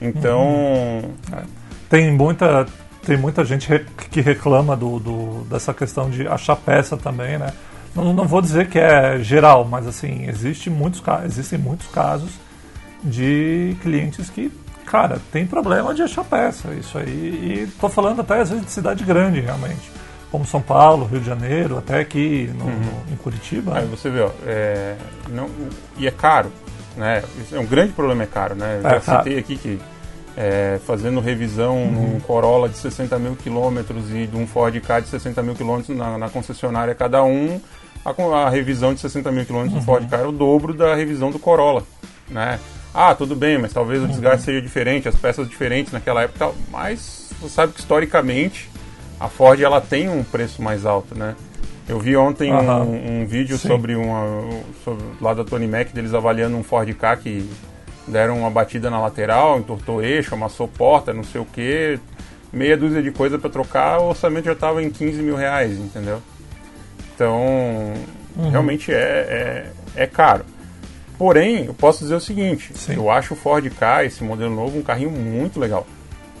[0.00, 0.42] Então.
[0.48, 1.44] Uhum.
[1.88, 2.66] Tem muita.
[3.10, 3.66] Tem muita gente
[4.08, 7.52] que reclama do, do, dessa questão de achar peça também, né?
[7.92, 12.30] Não, não vou dizer que é geral, mas assim, existe muitos, existem muitos casos
[13.02, 14.52] de clientes que
[14.86, 17.08] cara, tem problema de achar peça, isso aí.
[17.08, 19.90] E tô falando até às vezes de cidade grande, realmente.
[20.30, 22.70] Como São Paulo, Rio de Janeiro, até aqui no, uhum.
[22.70, 23.76] no, em Curitiba.
[23.76, 24.94] Aí você vê, ó, é,
[25.30, 25.50] não,
[25.98, 26.52] e é caro,
[26.96, 27.24] né?
[27.50, 28.78] É um grande problema, é caro, né?
[28.80, 29.80] Eu é, já citei aqui que
[30.40, 32.12] é, fazendo revisão uhum.
[32.14, 35.94] num Corolla de 60 mil quilômetros e de um Ford Ka de 60 mil quilômetros
[35.94, 37.60] na, na, concessionária cada um,
[38.02, 39.80] a, a, revisão de 60 mil quilômetros uhum.
[39.80, 41.82] do Ford Ka era o dobro da revisão do Corolla,
[42.26, 42.58] né?
[42.94, 47.30] Ah, tudo bem, mas talvez o desgaste seja diferente, as peças diferentes naquela época, mas
[47.38, 48.70] você sabe que historicamente
[49.20, 51.36] a Ford ela tem um preço mais alto, né?
[51.86, 52.82] Eu vi ontem uhum.
[52.82, 53.68] um, um, vídeo Sim.
[53.68, 54.24] sobre uma
[54.82, 57.46] sobre, lá da Tony Mac deles avaliando um Ford Ka que
[58.10, 61.98] deram uma batida na lateral, entortou eixo, amassou porta, não sei o que,
[62.52, 66.20] meia dúzia de coisa para trocar, o orçamento já estava em 15 mil reais, entendeu?
[67.14, 67.38] Então,
[68.36, 68.50] uhum.
[68.50, 68.96] realmente é,
[69.96, 70.44] é, é caro.
[71.18, 72.94] Porém, eu posso dizer o seguinte: Sim.
[72.96, 75.86] eu acho o Ford Ka, esse modelo novo, um carrinho muito legal.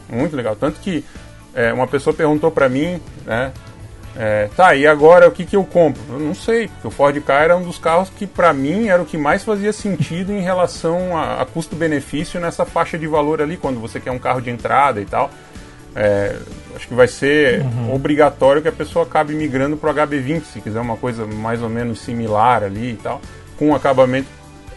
[0.08, 0.56] Muito legal.
[0.56, 1.04] Tanto que
[1.54, 3.52] é, uma pessoa perguntou para mim, né?
[4.16, 6.02] É, tá, e agora o que, que eu compro?
[6.10, 9.00] Eu não sei, porque o Ford Ka era um dos carros que para mim era
[9.00, 13.56] o que mais fazia sentido em relação a, a custo-benefício nessa faixa de valor ali,
[13.56, 15.30] quando você quer um carro de entrada e tal.
[15.94, 16.36] É,
[16.74, 17.94] acho que vai ser uhum.
[17.94, 21.68] obrigatório que a pessoa acabe migrando para o HB20, se quiser uma coisa mais ou
[21.68, 23.20] menos similar ali e tal,
[23.56, 24.28] com acabamento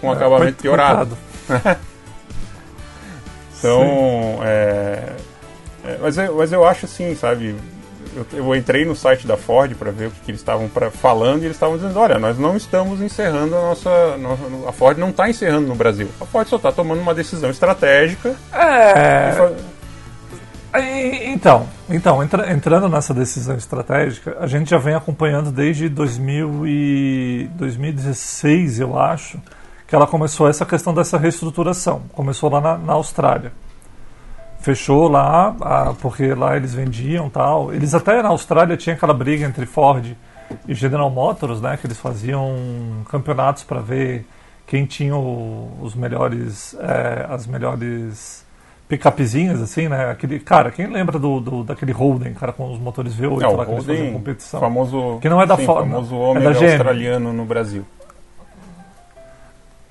[0.04, 1.18] com é, acabamento piorado.
[3.58, 5.14] então, é,
[5.86, 7.56] é, mas, eu, mas eu acho assim, sabe?
[8.16, 11.42] Eu, eu entrei no site da Ford para ver o que, que eles estavam falando
[11.42, 13.90] e eles estavam dizendo, olha, nós não estamos encerrando a nossa,
[14.68, 18.36] a Ford não está encerrando no Brasil, a Ford só está tomando uma decisão estratégica.
[18.54, 19.54] É.
[21.28, 27.50] Então, então entra, entrando nessa decisão estratégica, a gente já vem acompanhando desde 2000 e
[27.56, 29.40] 2016, eu acho,
[29.88, 32.02] que ela começou essa questão dessa reestruturação.
[32.14, 33.52] Começou lá na, na Austrália.
[34.64, 37.74] Fechou lá, a, porque lá eles vendiam tal.
[37.74, 40.16] Eles até na Austrália tinha aquela briga entre Ford
[40.66, 41.76] e General Motors, né?
[41.76, 42.56] Que eles faziam
[43.10, 44.26] campeonatos para ver
[44.66, 48.46] quem tinha o, os melhores, é, as melhores
[48.88, 50.10] picapezinhas, assim, né?
[50.10, 53.66] Aquele, cara, quem lembra do, do, daquele Holden, cara, com os motores V8 é, lá
[53.66, 54.60] que eles faziam competição?
[54.62, 57.86] Famoso, que não é da sim, Ford, famoso homem é australiano no Brasil.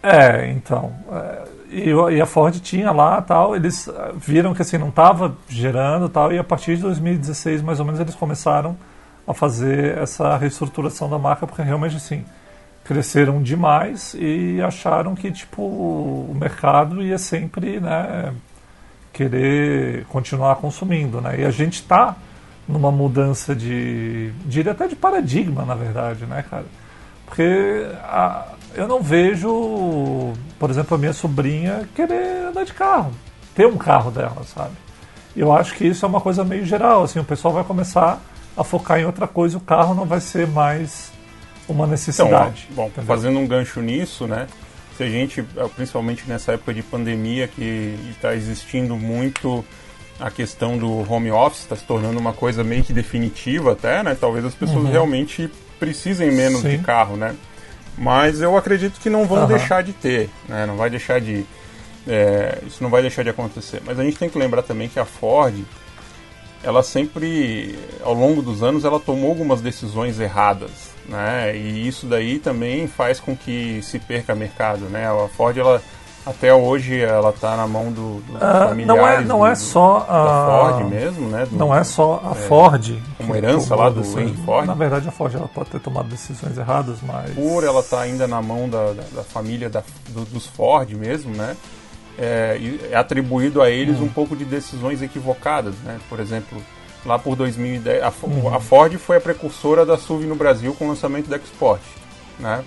[0.03, 0.93] É, então.
[1.13, 6.09] É, e, e, a Ford tinha lá tal, eles viram que assim não estava gerando
[6.09, 8.77] tal, e a partir de 2016 mais ou menos eles começaram
[9.27, 12.25] a fazer essa reestruturação da marca, porque realmente assim
[12.85, 18.35] cresceram demais e acharam que tipo o mercado ia sempre né,
[19.13, 21.41] querer continuar consumindo, né?
[21.41, 22.17] E a gente está
[22.67, 26.65] numa mudança de, diria até de paradigma, na verdade, né, cara?
[27.27, 33.13] Porque a, eu não vejo, por exemplo, a minha sobrinha querer andar de carro,
[33.55, 34.73] ter um carro dela, sabe?
[35.37, 38.21] Eu acho que isso é uma coisa meio geral, assim, o pessoal vai começar
[38.57, 41.11] a focar em outra coisa, o carro não vai ser mais
[41.69, 42.69] uma necessidade.
[42.71, 44.47] Então, bom, fazendo um gancho nisso, né?
[44.97, 45.43] Se a gente,
[45.75, 49.65] principalmente nessa época de pandemia que está existindo muito
[50.21, 54.17] a questão do home office, está se tornando uma coisa meio que definitiva até, né?
[54.19, 54.91] Talvez as pessoas uhum.
[54.91, 56.77] realmente precisem menos Sim.
[56.77, 57.35] de carro, né?
[57.97, 59.47] Mas eu acredito que não vão uhum.
[59.47, 60.67] deixar de ter, né?
[60.67, 61.45] Não vai deixar de.
[62.07, 63.83] É, isso não vai deixar de acontecer.
[63.85, 65.55] Mas a gente tem que lembrar também que a Ford,
[66.63, 70.71] ela sempre, ao longo dos anos, ela tomou algumas decisões erradas,
[71.09, 71.57] né?
[71.57, 75.07] E isso daí também faz com que se perca mercado, né?
[75.09, 75.83] A Ford, ela
[76.25, 80.47] até hoje ela está na mão do, do familiares não é não é só a
[80.47, 81.47] Ford mesmo né?
[81.47, 84.67] Do, não é só a é, Ford uma herança lá do Henry Ford.
[84.67, 88.03] Na verdade a Ford ela pode ter tomado decisões erradas mas por ela estar tá
[88.03, 91.57] ainda na mão da, da, da família da, do, dos Ford mesmo né?
[92.17, 94.05] É, é atribuído a eles hum.
[94.05, 95.99] um pouco de decisões equivocadas né?
[96.09, 96.63] Por exemplo
[97.05, 98.55] lá por 2010 a, hum.
[98.55, 101.83] a Ford foi a precursora da SUV no Brasil com o lançamento da Export
[102.39, 102.63] né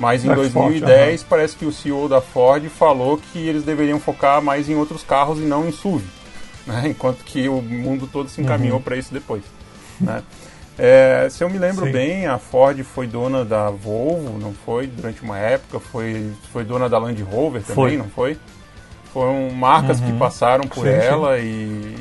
[0.00, 1.26] mas em 2010 uhum.
[1.28, 5.38] parece que o CEO da Ford falou que eles deveriam focar mais em outros carros
[5.38, 6.02] e não em SUV,
[6.66, 6.84] né?
[6.88, 8.82] enquanto que o mundo todo se encaminhou uhum.
[8.82, 9.42] para isso depois.
[10.00, 10.22] Né?
[10.82, 11.92] É, se eu me lembro Sim.
[11.92, 14.86] bem, a Ford foi dona da Volvo, não foi?
[14.86, 17.96] Durante uma época, foi, foi dona da Land Rover também, foi.
[17.98, 18.38] não foi?
[19.12, 20.06] Foram marcas uhum.
[20.06, 21.44] que passaram por sim, ela sim.
[21.44, 21.96] e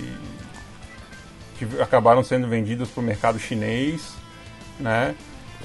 [1.57, 4.13] que acabaram sendo vendidas para o mercado chinês,
[4.79, 5.13] né?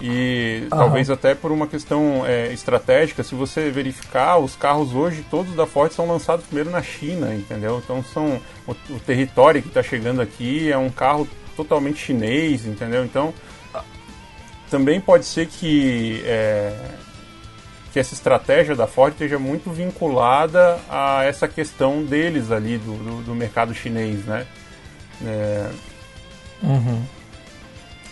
[0.00, 0.80] E Aham.
[0.80, 5.66] talvez até por uma questão é, estratégica, se você verificar, os carros hoje, todos da
[5.66, 7.80] Ford, são lançados primeiro na China, entendeu?
[7.82, 13.04] Então são o, o território que está chegando aqui é um carro totalmente chinês, entendeu?
[13.04, 13.32] Então
[14.70, 16.76] também pode ser que, é,
[17.92, 23.22] que essa estratégia da Ford esteja muito vinculada a essa questão deles ali, do, do,
[23.22, 24.46] do mercado chinês, né?
[25.24, 25.70] É...
[26.62, 27.02] Uhum.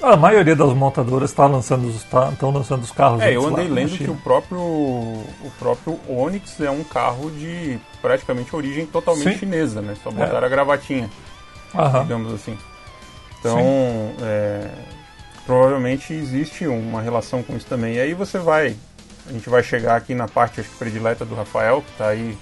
[0.03, 3.23] A maioria das montadoras está lançando, estão tá, lançando os carros.
[3.23, 8.55] É, eu andei lendo que o próprio, o próprio Onix é um carro de praticamente
[8.55, 9.39] origem totalmente Sim.
[9.39, 9.95] chinesa, né?
[10.03, 10.47] Só botaram é.
[10.47, 11.09] a gravatinha,
[11.73, 12.03] Aham.
[12.03, 12.59] digamos assim.
[13.39, 13.61] Então,
[14.23, 14.69] é,
[15.47, 17.95] provavelmente existe uma relação com isso também.
[17.95, 18.77] E aí você vai,
[19.29, 22.37] a gente vai chegar aqui na parte acho, predileta do Rafael, que está aí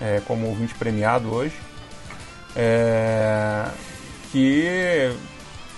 [0.00, 1.54] é, como ouvinte premiado hoje.
[2.56, 3.66] É,
[4.32, 5.12] que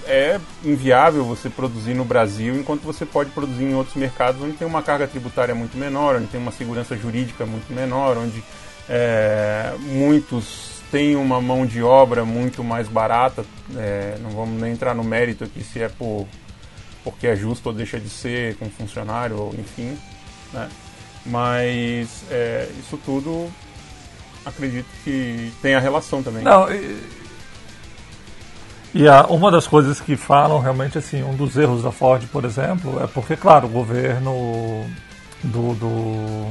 [0.07, 4.67] é inviável você produzir no Brasil enquanto você pode produzir em outros mercados onde tem
[4.67, 8.43] uma carga tributária muito menor, onde tem uma segurança jurídica muito menor, onde
[8.89, 13.45] é, muitos têm uma mão de obra muito mais barata.
[13.77, 16.27] É, não vamos nem entrar no mérito aqui se é por,
[17.05, 19.97] porque é justo ou deixa de ser com funcionário, ou enfim.
[20.53, 20.69] Né?
[21.25, 23.51] Mas é, isso tudo
[24.45, 26.43] acredito que tem a relação também.
[26.43, 27.20] Não, e
[28.93, 32.45] e a, uma das coisas que falam realmente assim, um dos erros da Ford, por
[32.45, 34.85] exemplo, é porque, claro, o governo
[35.45, 36.47] do, do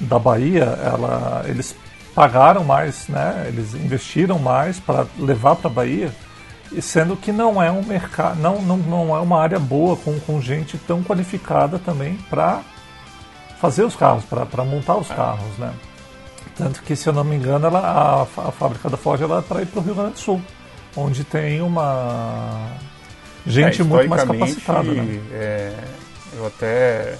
[0.00, 1.76] da Bahia, ela, eles
[2.14, 3.44] pagaram mais, né?
[3.46, 6.12] Eles investiram mais para levar para a Bahia,
[6.72, 10.18] e sendo que não é um mercado, não, não, não é uma área boa com,
[10.18, 12.60] com gente tão qualificada também para
[13.60, 15.72] fazer os carros, para montar os carros, né?
[16.56, 19.42] Tanto que, se eu não me engano, ela, a, a fábrica da Ford ela é
[19.42, 20.42] para ir para o Rio Grande do Sul
[20.96, 22.68] onde tem uma
[23.46, 24.82] gente É, muito mais capacitada.
[24.92, 25.20] Né?
[25.32, 25.72] é,
[26.36, 27.16] eu até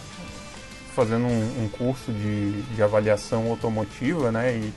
[0.94, 4.52] fazendo um, um curso de, de avaliação automotiva, né?
[4.54, 4.72] E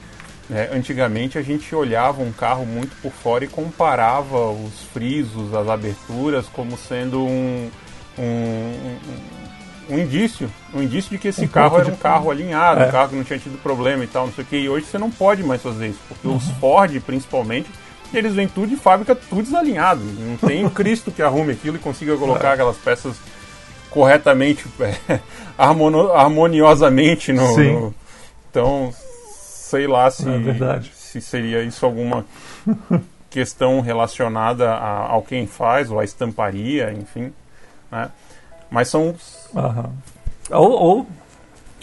[0.53, 5.67] é, antigamente a gente olhava um carro muito por fora e comparava os frisos, as
[5.67, 7.69] aberturas, como sendo um,
[8.17, 8.97] um, um-
[9.89, 12.87] um indício, um indício de que esse Um carro era um carro alinhado, É.
[12.87, 14.57] um carro que não tinha tido problema e tal, não sei o que.
[14.57, 16.55] E hoje você não pode mais fazer isso, porque os Uhum.
[16.55, 17.69] Ford, principalmente,
[18.13, 20.01] eles vêm tudo de fábrica, tudo desalinhado.
[20.03, 23.17] Não tem Cristo que arrume aquilo e consiga colocar aquelas peças
[23.89, 24.65] corretamente,
[25.09, 25.19] é,
[25.57, 27.73] harmoniosamente no, Sim.
[27.73, 27.95] no-
[28.49, 28.93] Então,
[29.31, 32.25] sei lá se, É se seria isso alguma
[33.29, 37.31] questão relacionada a- ao quem faz, ou à estamparia, enfim.
[37.91, 38.09] Né?
[38.69, 39.15] Mas são.
[40.51, 41.07] Ou, ou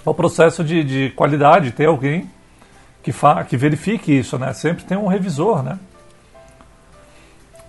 [0.05, 2.31] o processo de, de qualidade, ter alguém
[3.03, 4.53] que, fa que verifique isso, né?
[4.53, 5.79] Sempre tem um revisor, né?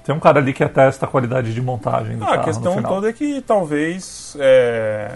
[0.05, 2.81] Tem um cara ali que atesta a qualidade de montagem do Ah, carro a questão
[2.83, 4.37] toda é que talvez.
[4.39, 5.09] é,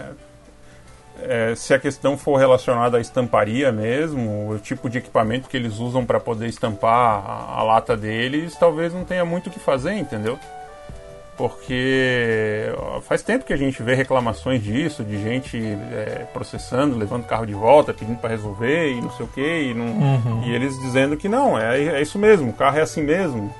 [1.21, 5.77] é, se a questão for relacionada à estamparia mesmo, o tipo de equipamento que eles
[5.77, 9.93] usam para poder estampar a, a lata deles, talvez não tenha muito o que fazer,
[9.93, 10.39] entendeu?
[11.37, 12.73] Porque
[13.03, 15.57] faz tempo que a gente vê reclamações disso, de gente
[15.93, 19.41] é, processando, levando o carro de volta, pedindo para resolver e não sei o que,
[19.69, 20.43] e, não- Uhum.
[20.45, 23.53] e eles dizendo que não, é, é isso mesmo, o carro é assim mesmo.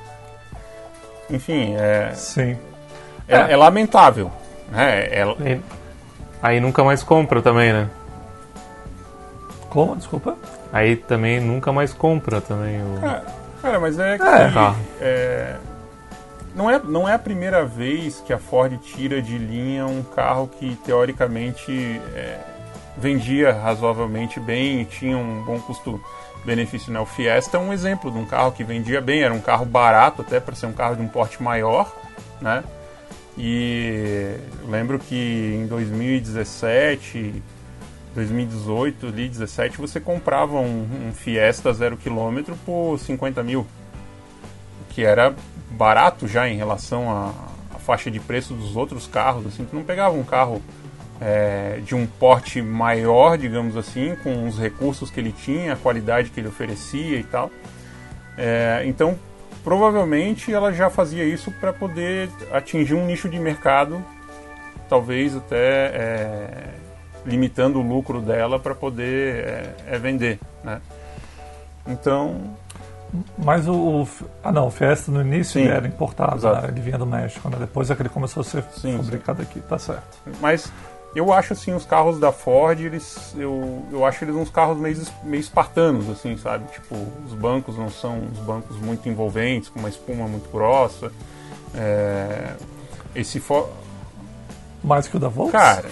[1.30, 2.58] Enfim, é, Sim.
[3.28, 4.32] é, é lamentável.
[4.72, 5.06] Né?
[5.12, 5.62] É, Aí,
[6.42, 7.90] aí nunca mais compra também, né?
[9.70, 9.96] Como?
[9.96, 10.36] Desculpa?
[10.74, 13.26] Aí também nunca mais compra também o cara,
[13.62, 14.52] cara, mas é que É.
[14.52, 14.76] carro.
[15.02, 15.56] é,
[16.56, 20.48] não, é, não é a primeira vez que a Ford tira de linha um carro
[20.60, 22.40] que teoricamente é,
[22.98, 25.60] vendia razoavelmente bem e tinha um bom
[26.40, 26.92] custo-benefício.
[26.92, 27.00] Né?
[27.00, 30.22] O Fiesta é um exemplo de um carro que vendia bem, era um carro barato
[30.22, 31.94] até para ser um carro de um porte maior,
[32.42, 32.64] né?
[33.38, 34.36] E
[34.68, 37.42] lembro que em 2017,
[38.14, 43.66] 2018, ali, 17, você comprava um, um Fiesta zero quilômetro por 50 mil,
[44.90, 45.34] que era
[45.72, 47.34] barato já em relação à,
[47.74, 49.46] à faixa de preço dos outros carros.
[49.46, 50.62] Assim, tu não pegava um carro
[51.22, 56.30] é, de um porte maior, digamos assim, com os recursos que ele tinha, a qualidade
[56.30, 57.52] que ele oferecia e tal.
[58.38, 59.18] É, então,
[59.64, 64.04] provavelmente ela já fazia isso para poder atingir um nicho de mercado,
[64.88, 66.68] talvez até é,
[67.26, 70.82] limitando o lucro dela para poder é, é, vender, né?
[71.86, 72.56] Então,
[73.38, 74.08] Mas o, o
[74.44, 75.68] Ah, não, o Fiesta no início Sim.
[75.68, 76.66] era importado, né?
[76.70, 77.58] Ele vinha do México, né?
[77.60, 80.18] Depois é que ele começou a ser Sim, fabricado aqui, tá certo.
[80.40, 80.72] Mas
[81.16, 85.02] eu acho assim os carros da Ford, eles eu, eu acho eles uns carros meio,
[85.24, 86.72] meio espartanos assim, sabe?
[86.72, 86.96] Tipo,
[87.26, 91.12] os bancos não são uns bancos muito envolventes, com uma espuma muito grossa.
[91.74, 92.54] É,
[93.16, 93.68] esse Ford,
[94.84, 95.52] Mais que o da Volks?
[95.52, 95.90] cara,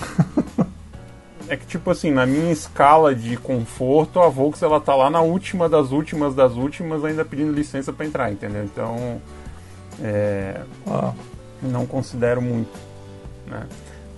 [1.49, 5.21] é que tipo assim, na minha escala de conforto, a Volks ela tá lá na
[5.21, 8.63] última das últimas das últimas, ainda pedindo licença para entrar, entendeu?
[8.63, 9.21] Então,
[10.01, 11.13] é, Ah,
[11.61, 12.77] não considero muito,
[13.47, 13.65] né?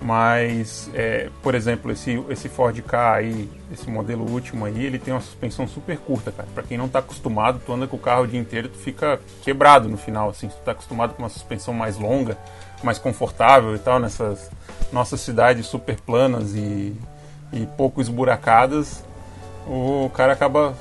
[0.02, 5.12] Mas, é, por exemplo, esse, esse Ford Ka aí, esse modelo último aí, ele tem
[5.12, 6.48] uma suspensão super curta, cara.
[6.54, 9.20] Pra quem não tá acostumado, tu anda com o carro o dia inteiro, tu fica
[9.42, 10.48] quebrado no final, assim.
[10.48, 12.38] Se tu tá acostumado com uma suspensão mais longa,
[12.82, 14.50] mais confortável e tal, nessas
[14.90, 16.96] nossas cidades super planas e,
[17.52, 19.04] e pouco esburacadas,
[19.66, 20.74] o cara acaba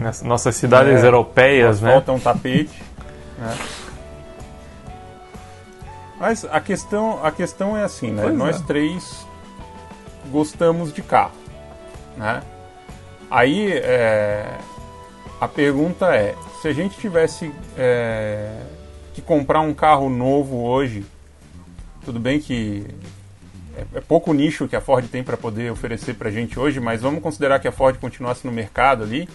[0.00, 1.92] Nas nossas cidades É, europeias, né?
[1.92, 2.82] Falta um tapete.
[3.38, 3.54] né?
[6.20, 8.22] Mas a questão, a questão é assim, né?
[8.22, 8.64] Pois Nós é.
[8.64, 9.26] três
[10.30, 11.32] gostamos de carro,
[12.16, 12.42] né?
[13.30, 14.58] Aí é,
[15.40, 18.62] a pergunta é, se a gente tivesse é,
[19.14, 21.06] que comprar um carro novo hoje,
[22.04, 22.86] tudo bem que
[23.74, 27.00] é, é pouco nicho que a Ford tem para poder oferecer pra gente hoje, mas
[27.00, 29.26] vamos considerar que a Ford continuasse no mercado ali,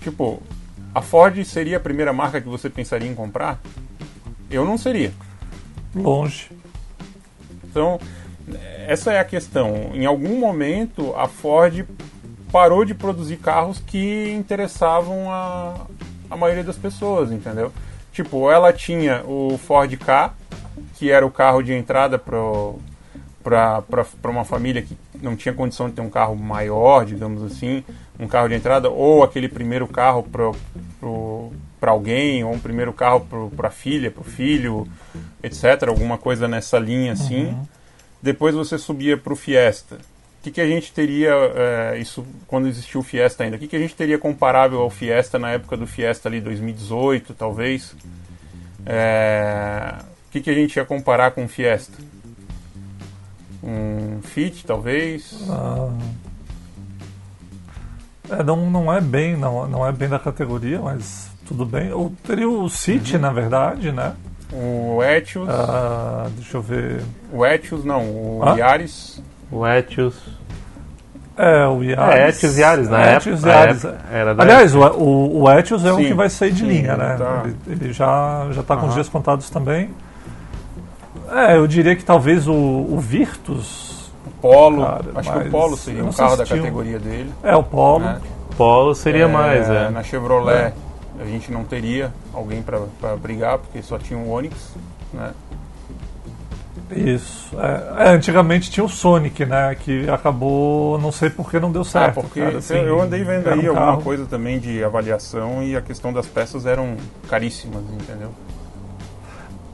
[0.00, 0.42] Tipo,
[0.94, 3.60] a Ford seria a primeira marca que você pensaria em comprar?
[4.50, 5.12] Eu não seria.
[5.94, 6.50] Longe.
[7.64, 8.00] Então,
[8.86, 9.90] essa é a questão.
[9.94, 11.84] Em algum momento, a Ford
[12.50, 15.86] parou de produzir carros que interessavam a,
[16.30, 17.72] a maioria das pessoas, entendeu?
[18.12, 20.34] Tipo, ela tinha o Ford Ka,
[20.94, 22.72] que era o carro de entrada para
[24.24, 27.84] uma família que não tinha condição de ter um carro maior, digamos assim,
[28.18, 30.24] um carro de entrada, ou aquele primeiro carro
[31.80, 33.26] para alguém, ou um primeiro carro
[33.56, 34.88] para a filha, para o filho,
[35.42, 35.88] etc.
[35.88, 37.56] Alguma coisa nessa linha assim.
[38.20, 39.96] Depois você subia para o Fiesta.
[40.40, 43.66] O que, que a gente teria, é, isso quando existiu o Fiesta ainda, o que,
[43.66, 47.94] que a gente teria comparável ao Fiesta na época do Fiesta ali, 2018, talvez?
[48.86, 49.94] É,
[50.28, 51.98] O que, que a gente ia comparar com o Fiesta?
[53.62, 55.44] Um Fit, talvez?
[55.50, 55.92] Ah,
[58.30, 61.92] é, não, não é bem, não, não é bem da categoria, mas tudo bem.
[61.92, 63.22] Ou teria o City, Uhum.
[63.22, 64.12] na verdade, né?
[64.52, 65.48] O Etios?
[65.48, 67.02] Ah, deixa eu ver.
[67.32, 68.54] O Etios não, o Ah?
[68.56, 69.22] Yaris.
[69.50, 70.14] O Etios.
[71.36, 72.14] É, o Yaris.
[72.16, 73.84] É, Etios e Yaris, na Etios e Yaris.
[74.10, 77.16] Era Aliás, o, o, o Etios é o que vai sair de sim, linha, né?
[77.18, 77.42] tá.
[77.44, 79.90] Ele, ele já, já tá com os dias contados também.
[81.30, 83.97] É, eu diria que talvez o, o Virtus.
[84.40, 84.82] Polo.
[84.84, 87.32] Cara, acho que o Polo seria um carro se da um- categoria dele.
[87.42, 88.04] É, o Polo.
[88.04, 88.20] né?
[88.56, 89.88] Polo seria É, mais, é.
[89.90, 90.72] Na Chevrolet
[91.20, 92.80] a gente não teria alguém para
[93.16, 94.74] brigar, porque só tinha o Onix.
[95.12, 95.32] Né?
[96.90, 97.54] Isso.
[97.60, 99.74] É, é, antigamente tinha o Sonic, né?
[99.74, 102.14] Que acabou, não sei por que não deu Ah, certo.
[102.22, 105.76] porque cara, assim, eu andei vendo era um aí alguma coisa também de avaliação e
[105.76, 106.96] a questão das peças eram
[107.28, 108.30] caríssimas, entendeu?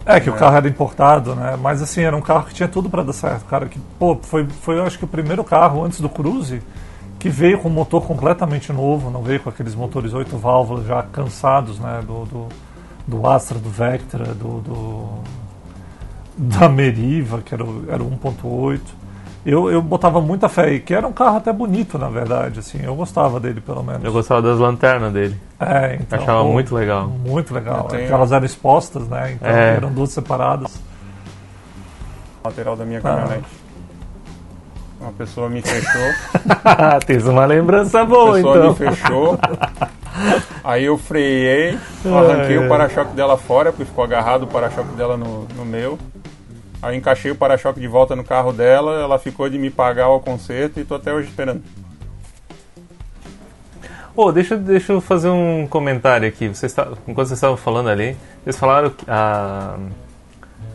[0.07, 0.39] É, que o É.
[0.39, 1.57] carro era importado, né?
[1.61, 3.67] Mas assim, era um carro que tinha tudo pra dar certo, cara.
[3.67, 6.61] Que, pô, foi, foi acho que o primeiro carro antes do Cruze
[7.19, 11.03] que veio com um motor completamente novo, não veio com aqueles motores oito válvulas já
[11.05, 12.03] cansados, né?
[12.07, 12.49] Do, do,
[13.07, 15.09] do Astra, do Vectra, do, do-
[16.37, 18.81] da Meriva, que era o, era o 1.8.
[19.47, 22.81] Eu, eu botava muita fé aí, que era um carro até bonito, na verdade, assim.
[22.83, 24.03] Eu gostava dele, pelo menos.
[24.03, 25.37] Eu gostava das lanternas dele.
[25.61, 27.09] É, então, Achava pô, muito legal.
[27.09, 27.85] Muito legal.
[27.85, 29.33] Tenho- Porque elas eram expostas, né?
[29.33, 29.77] Então É.
[29.77, 30.81] eram duas separadas.
[32.43, 33.03] Lateral da minha Ah.
[33.03, 33.45] caminhonete.
[35.01, 36.13] Uma pessoa me fechou,
[37.07, 38.69] Tens uma lembrança a boa, pessoa então.
[38.71, 39.39] me fechou.
[40.63, 45.17] Aí eu freiei, arranquei Ai, o para-choque dela fora, porque ficou agarrado o para-choque dela
[45.19, 45.99] no, no meu.
[46.85, 50.21] Aí encaixei o para-choque de volta no carro dela, ela ficou de me pagar o
[50.21, 51.63] conserto e tô até hoje esperando.
[54.15, 56.47] Pô, deixa, deixa eu fazer um comentário aqui.
[56.47, 56.77] Vocês
[57.09, 59.79] enquanto vocês estavam falando ali, vocês falaram que a,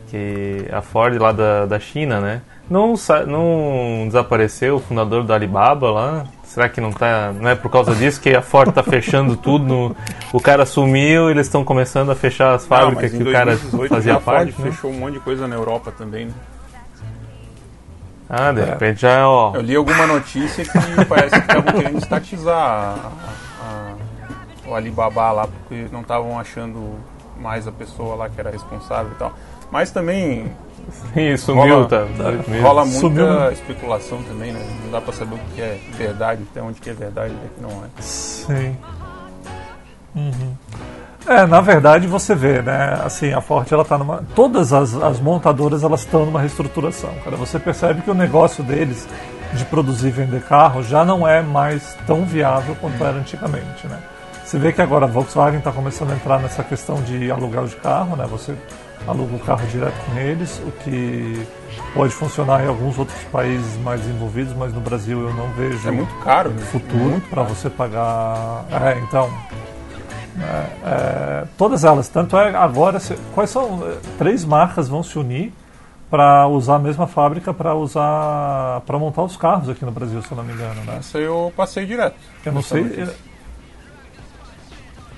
[0.07, 2.41] que a Ford lá da, da China, né?
[2.67, 2.95] Não,
[3.27, 6.25] não desapareceu o fundador do Alibaba lá?
[6.59, 7.31] Será que não tá.
[7.39, 9.63] Não é por causa disso que a Ford tá fechando tudo?
[9.63, 9.95] no-
[10.33, 13.51] o cara sumiu, eles estão começando a fechar as Não, fábricas em que o cara
[13.51, 14.69] 2018 fazia a Ford parte, né?
[14.71, 16.33] fechou um monte de coisa na Europa também, né?
[18.29, 18.65] Ah, de É.
[18.65, 19.55] repente já, ó.
[19.55, 23.11] Eu li alguma notícia que parece que estavam querendo estatizar a-
[23.63, 23.93] a-
[24.69, 26.95] o Alibaba lá, porque não estavam achando
[27.39, 29.31] mais a pessoa lá que era responsável e tal.
[29.71, 30.51] Mas também
[31.37, 32.05] Sumiu, rola, tá?
[32.61, 34.65] rola muita Sumiu, especulação também, né?
[34.83, 37.49] Não dá pra saber o que é verdade, até onde que é verdade e o
[37.49, 38.01] que não é.
[38.01, 38.77] Sim.
[40.15, 40.55] Uhum.
[41.27, 42.99] É, na verdade você vê, né?
[43.03, 44.23] Assim, a Ford ela tá numa.
[44.33, 47.35] Todas as, as montadoras elas estão numa reestruturação, cara.
[47.35, 49.07] Você percebe que o negócio deles
[49.53, 53.99] de produzir e vender carro já não é mais tão viável quanto era antigamente, né?
[54.43, 57.75] Você vê que agora a Volkswagen está começando a entrar nessa questão de aluguel de
[57.75, 58.25] carro, né?
[58.31, 58.55] Você
[59.07, 61.45] aluga o carro direto com eles, o que
[61.93, 65.91] pode funcionar em alguns outros países mais desenvolvidos, mas no Brasil eu não vejo É
[65.91, 66.61] muito caro, né?
[66.65, 68.65] futuro para você pagar.
[68.71, 69.29] É, então.
[70.39, 73.81] é, é, todas elas, tanto é agora, se- quais são?
[73.87, 75.51] é, Três marcas vão se unir
[76.09, 80.31] para usar a mesma fábrica para usar para montar os carros aqui no Brasil, se
[80.31, 80.97] eu não me engano, né?
[80.99, 82.15] Essa eu passei direto.
[82.45, 82.83] Eu não sei.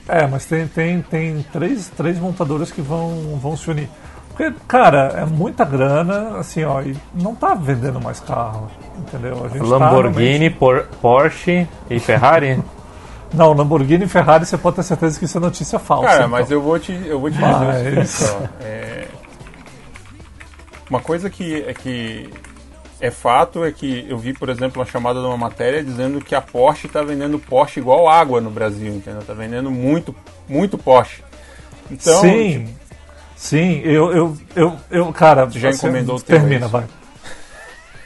[0.07, 3.89] É, mas tem, tem, tem três, três montadoras que vão, vão se unir.
[4.29, 9.43] Porque, cara, é muita grana, assim, ó, e não tá vendendo mais carro, entendeu?
[9.45, 12.47] A gente tá Lamborghini, Por- Porsche e Ferrari?
[12.47, 12.69] realmente-
[13.33, 16.05] Não, Lamborghini e Ferrari você pode ter certeza que isso é notícia falsa.
[16.07, 16.29] Cara, então.
[16.29, 19.07] mas eu vou te, eu vou te Mas- dizer é,
[20.89, 22.29] Uma coisa que é que
[23.01, 26.35] é fato é que eu vi, por exemplo, uma chamada de uma matéria dizendo que
[26.35, 29.21] a Porsche está vendendo Porsche igual água no Brasil, entendeu?
[29.25, 30.15] Tá vendendo muito,
[30.47, 31.23] muito Porsche.
[31.89, 32.67] Então, sim,
[33.35, 36.83] sim, eu, eu, eu, eu cara, já você- encomendou o teu, Termina, é vai.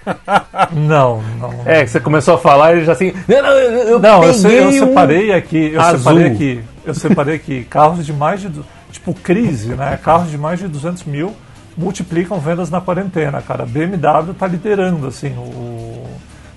[0.72, 1.64] Não, não.
[1.66, 3.12] É, que você começou a falar e já assim.
[3.28, 5.98] Não, não, eu, eu Não, eu, se- eu um- separei aqui, eu azul.
[6.00, 8.52] separei aqui, eu separei aqui carros de mais de,
[8.92, 9.98] tipo crise, né?
[10.04, 11.36] Carros de mais de 200 mil
[11.78, 13.64] multiplicam vendas na quarentena, cara.
[13.64, 16.06] A BMW tá liderando, assim, o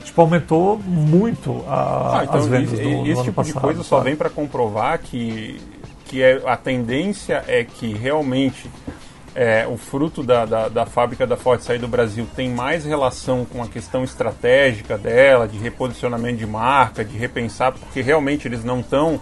[0.05, 3.55] tipo aumentou muito a, Ah, então as vendas esse, do, do esse ano tipo passado.
[3.55, 4.11] de coisa só sabe?
[4.11, 5.61] vem para comprovar que,
[6.07, 8.71] que é, a tendência é que realmente
[9.35, 13.45] é, o fruto da, da, da fábrica da Ford sair do Brasil tem mais relação
[13.45, 18.81] com a questão estratégica dela, de reposicionamento de marca, de repensar, porque realmente eles não
[18.81, 19.21] estão,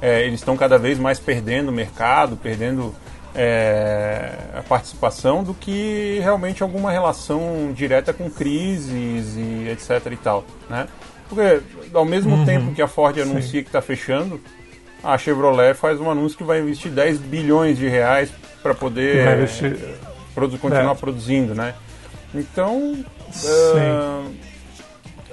[0.00, 2.94] eles estão cada vez mais perdendo o mercado, perdendo
[3.36, 10.44] é, a participação do que realmente alguma relação direta com crises e etc e tal,
[10.70, 10.88] né?
[11.28, 11.60] Porque
[11.92, 14.40] ao mesmo tempo que a Ford anuncia que está fechando,
[15.04, 18.30] a Chevrolet faz um anúncio que vai investir 10 bilhões de reais
[18.62, 19.76] para poder investir-
[20.34, 20.94] produ- continuar É.
[20.94, 21.74] produzindo, né?
[22.34, 22.96] Então,
[23.32, 24.34] Sim.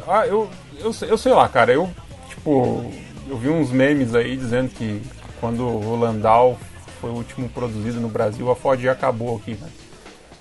[0.08, 0.49] ah, eu,
[0.80, 1.89] eu, sei- eu sei lá, cara, eu
[2.30, 2.91] tipo,
[3.30, 5.01] eu vi uns memes aí dizendo que
[5.39, 6.58] quando o Landau
[7.04, 9.68] foi o último produzido no Brasil, a Ford já acabou aqui, né?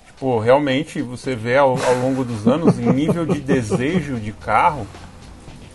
[0.06, 4.86] Tipo, realmente você vê ao, ao longo dos anos em nível de desejo de carro,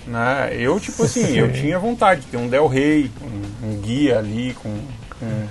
[0.05, 0.49] né?
[0.53, 1.61] Eu tipo assim, eu Sim.
[1.61, 4.73] tinha vontade de ter um Del Rey, um, um guia ali com,
[5.19, 5.47] com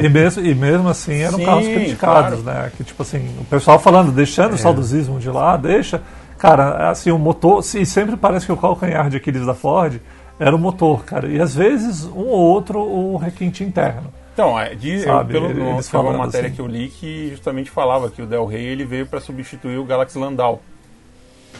[0.00, 2.72] E mesmo, e mesmo assim eram Sim, carros criticados, né?
[2.78, 4.54] Que tipo assim, o pessoal falando, deixando É.
[4.54, 6.00] o saudosismo de lá, deixa.
[6.38, 10.00] Cara, assim, o motor, e sempre parece que o calcanhar de Aquiles da Ford
[10.38, 11.28] era o motor, cara.
[11.28, 14.12] E às vezes um ou outro o requinte interno.
[14.32, 16.54] Então, é, de, eu, Sabe, pelo, eles no, teve uma matéria assim.
[16.54, 19.84] que eu li que justamente falava que o Del Rey ele veio para substituir o
[19.84, 20.62] Galaxy Landau,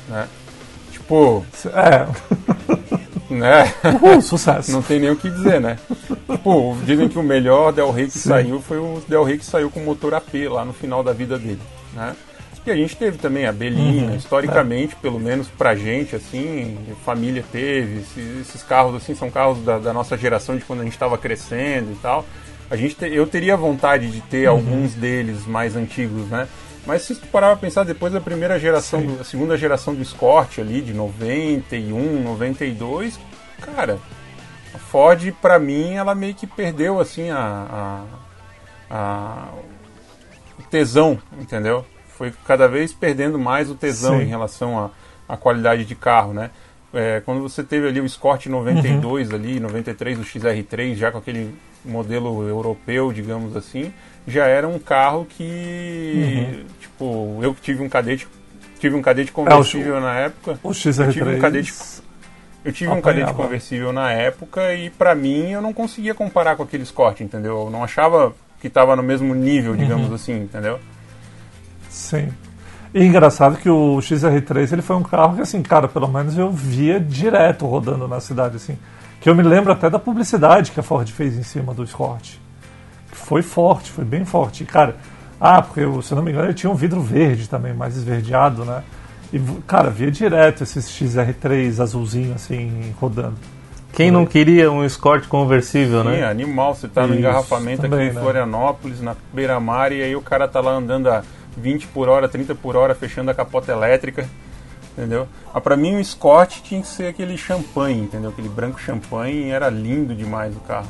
[0.08, 0.28] né?
[0.92, 2.06] Tipo, É,
[3.34, 3.74] né?
[4.00, 4.70] uhul, sucesso.
[4.70, 5.76] Não tem nem o que dizer, né?
[6.30, 8.28] Tipo, dizem que o melhor Del Rey que Sim.
[8.28, 11.36] saiu foi o Del Rey que saiu com motor AP lá no final da vida
[11.36, 11.60] dele,
[11.94, 12.14] né?
[12.68, 17.42] E a gente teve também a Belina, Uhum, historicamente, pelo menos pra gente, assim, família
[17.50, 20.92] teve, esses, esses carros, assim, são carros da, da nossa geração de quando a gente
[20.92, 22.26] estava crescendo e tal.
[22.70, 24.56] A gente te- eu teria vontade de ter Uhum.
[24.56, 26.46] alguns deles mais antigos, né?
[26.84, 30.02] Mas se tu parar pra pensar, depois da primeira geração, do- a segunda geração do
[30.02, 33.18] Escort ali, de 91, 92,
[33.62, 33.98] cara,
[34.74, 38.04] a Ford, pra mim, ela meio que perdeu, assim, a,
[38.90, 39.48] a, a-
[40.58, 41.82] o tesão, entendeu?
[42.18, 44.24] Foi cada vez perdendo mais o tesão Sim.
[44.24, 44.90] em relação
[45.28, 46.50] à qualidade de carro, né?
[46.92, 51.54] É, quando você teve ali o Escort 92 ali, 93, o XR3, já com aquele
[51.84, 53.92] modelo europeu, digamos assim,
[54.26, 58.26] já era um carro que, tipo, eu tive um cadete,
[58.80, 61.06] tive um cadete conversível na época, O XR3.
[61.06, 61.74] Eu tive um cadete-
[62.64, 66.62] eu tive um cadete conversível na época e pra mim eu não conseguia comparar com
[66.64, 67.64] aquele Escort, entendeu?
[67.66, 70.80] Eu não achava que estava no mesmo nível, digamos assim, entendeu?
[71.88, 72.28] Sim.
[72.94, 76.50] E engraçado que o XR3 ele foi um carro que, assim, cara, pelo menos eu
[76.50, 78.78] via direto rodando na cidade, assim.
[79.20, 82.36] Que eu me lembro até da publicidade que a Ford fez em cima do Escort.
[83.10, 84.62] Que foi forte, foi bem forte.
[84.62, 84.96] E, cara,
[85.40, 87.96] ah, porque, eu, se eu não me engano, ele tinha um vidro verde também, mais
[87.96, 88.82] esverdeado, né?
[89.32, 93.36] E, cara, via direto esses XR3 azulzinho, assim, rodando.
[93.92, 96.24] Quem não queria um Escort conversível, Sim, né?
[96.24, 98.20] animal, você tá no Isso, engarrafamento também, aqui em né?
[98.20, 101.22] Florianópolis, na beira-mar, e aí o cara tá lá andando a
[101.58, 104.28] 20 por hora, 30 por hora, fechando a capota elétrica,
[104.92, 105.28] entendeu?
[105.52, 108.30] Ah, pra mim o Escort tinha que ser aquele champanhe, entendeu?
[108.30, 110.88] Aquele branco champanhe, era lindo demais o carro.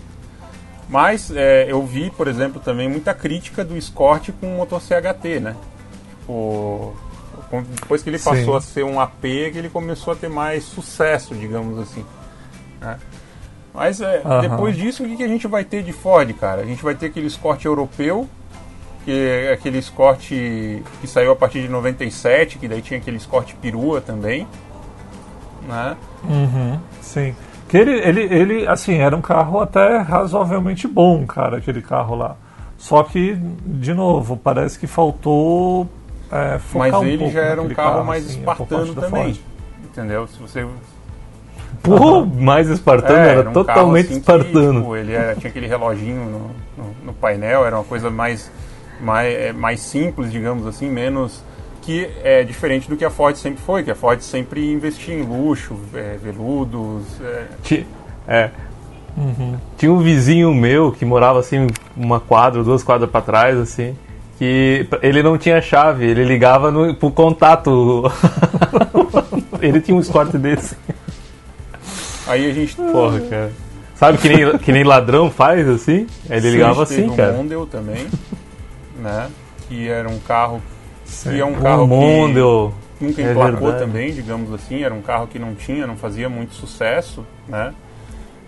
[0.89, 5.41] Mas é, eu vi, por exemplo, também muita crítica do Escort com o motor CHT,
[5.41, 5.57] né?
[6.21, 6.95] Tipo,
[7.81, 8.31] depois que ele Sim.
[8.31, 12.05] passou a ser um AP, que ele começou a ter mais sucesso, digamos assim.
[12.81, 12.99] né?
[13.73, 16.63] Mas é, depois disso, o que, que a gente vai ter de Ford, cara?
[16.63, 18.29] A gente vai ter aquele Escort europeu,
[19.09, 24.03] que aquele Escort que saiu a partir de 97, que daí tinha aquele Escort perua
[24.03, 24.47] também.
[25.67, 25.97] Né?
[26.29, 27.35] Uhum, sim.
[27.71, 32.37] Que ele, ele, ele, assim, era um carro até razoavelmente bom, cara, aquele carro lá.
[32.77, 33.35] Só que,
[33.65, 35.89] de novo, parece que faltou
[36.31, 39.41] é, focar Mas um ele já era um naquele carro mais assim, espartano também.
[39.85, 40.27] Entendeu?
[40.29, 40.67] Se você
[41.83, 44.81] Pô, mais espartano, É, era, um carro, totalmente assim, que, espartano.
[44.81, 48.51] tipo, ele era- tinha aquele reloginho no, no- no painel, era uma coisa mais,
[49.01, 51.43] mais, é, mais simples, digamos assim, menos
[51.83, 55.23] que é diferente do que a Ford sempre foi, que a Ford sempre investia em
[55.23, 57.87] luxo, é, veludos, é, Ti-
[58.27, 58.51] É.
[59.77, 63.97] Tinha um vizinho meu que morava assim, uma quadra, duas quadras pra trás, assim,
[64.39, 68.05] que ele não tinha chave, ele ligava no, pro contato.
[69.61, 70.77] ele tinha um Escort desse.
[72.29, 73.53] aí a gente Porra, cara.
[73.97, 76.07] Sabe que nem, que nem ladrão faz, assim?
[76.31, 77.33] Ele ligava a gente teve assim, o cara.
[77.33, 78.07] Mondeo também,
[78.99, 79.29] né?
[79.69, 80.61] Que era um carro
[81.05, 81.31] Sim.
[81.31, 82.75] que é um carro O Mondeo.
[82.99, 83.79] que nunca é emplacou verdade.
[83.79, 87.73] também, digamos assim, era um carro que não tinha, não fazia muito sucesso, né?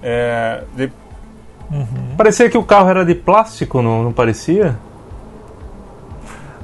[0.02, 0.90] É, de-
[2.16, 4.76] Parecia que o carro era de plástico, não, não parecia?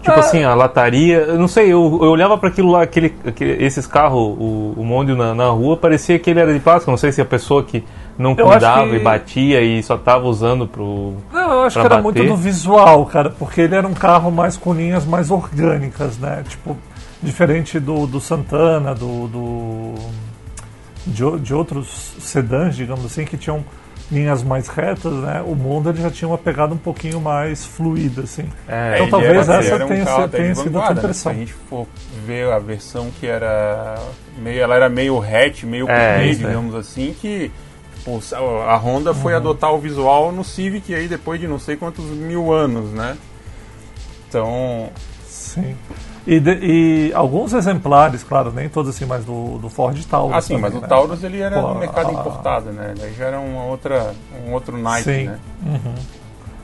[0.03, 1.19] Tipo assim, a lataria.
[1.19, 4.85] Eu não sei, eu, eu olhava para aquilo lá, aquele, aquele- esses carros, o, o
[4.85, 6.91] Mondio na, na rua, parecia que ele era de plástico.
[6.91, 7.85] Não sei se a pessoa que
[8.19, 11.15] não Eu cuidava que- e batia e só tava usando pro.
[11.33, 12.03] Não, eu acho que era bater.
[12.03, 16.43] muito do visual, cara, porque ele era um carro mais com linhas mais orgânicas, né?
[16.49, 16.77] Tipo,
[17.23, 19.95] diferente do, do Santana, do, do
[21.07, 23.65] de, de outros sedãs, digamos assim, que tinham
[24.11, 25.43] linhas mais retas, né?
[25.45, 28.45] O Monda ele já tinha uma pegada um pouquinho mais fluida, assim.
[28.69, 31.01] É, Então talvez era- essa um tenha sido- tenha sido a tua vanguarda, né?
[31.01, 31.33] impressão.
[31.33, 31.87] Se a gente for
[32.25, 33.97] ver a versão que era
[34.39, 36.47] meio, ela era meio hatch, meio É, coupé, isso é.
[36.47, 37.51] digamos assim, que
[38.07, 39.39] tipo, a Honda foi Uhum.
[39.39, 43.17] adotar o visual no Civic aí depois de não sei quantos mil anos, né?
[44.29, 44.91] Então,
[45.27, 45.77] Sim.
[46.27, 50.37] E, de- e alguns exemplares, claro, nem todos assim, mas do, do Ford Taurus.
[50.37, 50.89] assim, mas também, o né?
[50.89, 52.95] Taurus ele era Pô, no mercado a- importado, né?
[52.99, 54.13] Daí já era uma outra,
[54.47, 55.25] um outro naipe, Sim.
[55.27, 55.39] né?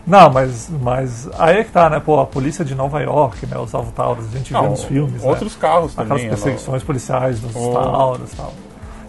[0.05, 2.01] Não, mas, mas aí é que tá, né?
[2.01, 3.57] Pô, a polícia de Nova York, né?
[3.57, 5.29] Usava o Taurus, a gente vê Não, nos filmes, né?
[5.31, 6.25] outros carros Aquelas também.
[6.27, 8.53] ela- perseguições policiais dos O- Taurus e tal.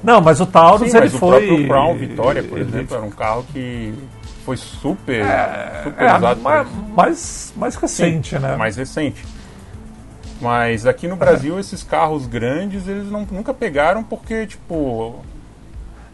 [0.03, 1.29] Não, mas o Taurus Sim, ele mas o foi.
[1.47, 3.93] próprio Crown Vitória, por ele- exemplo, era um carro que
[4.45, 5.23] foi super,
[5.83, 6.41] super É, usado.
[6.41, 8.55] mais, mais, mais recente, né?
[8.57, 9.23] mais recente.
[10.41, 15.15] Mas aqui no Brasil, esses carros grandes, eles não, nunca pegaram porque, tipo.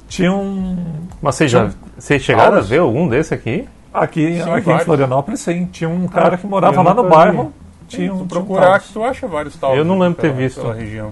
[0.08, 0.78] Tinha um.
[1.22, 2.68] Mas vocês já vocês chegaram Taurus?
[2.68, 3.68] a ver algum desse aqui?
[3.92, 4.80] Aqui, Sim, aqui em.
[4.80, 5.66] Florianópolis, sim.
[5.66, 7.46] Tinha um cara que morava lá no bairro.
[7.46, 7.98] vi.
[7.98, 9.80] Tinha um, se tu tinha um procurar, que tu acha vários Taurus.
[9.80, 10.62] Eu não lembro ter pela- visto.
[10.62, 11.12] Pela região.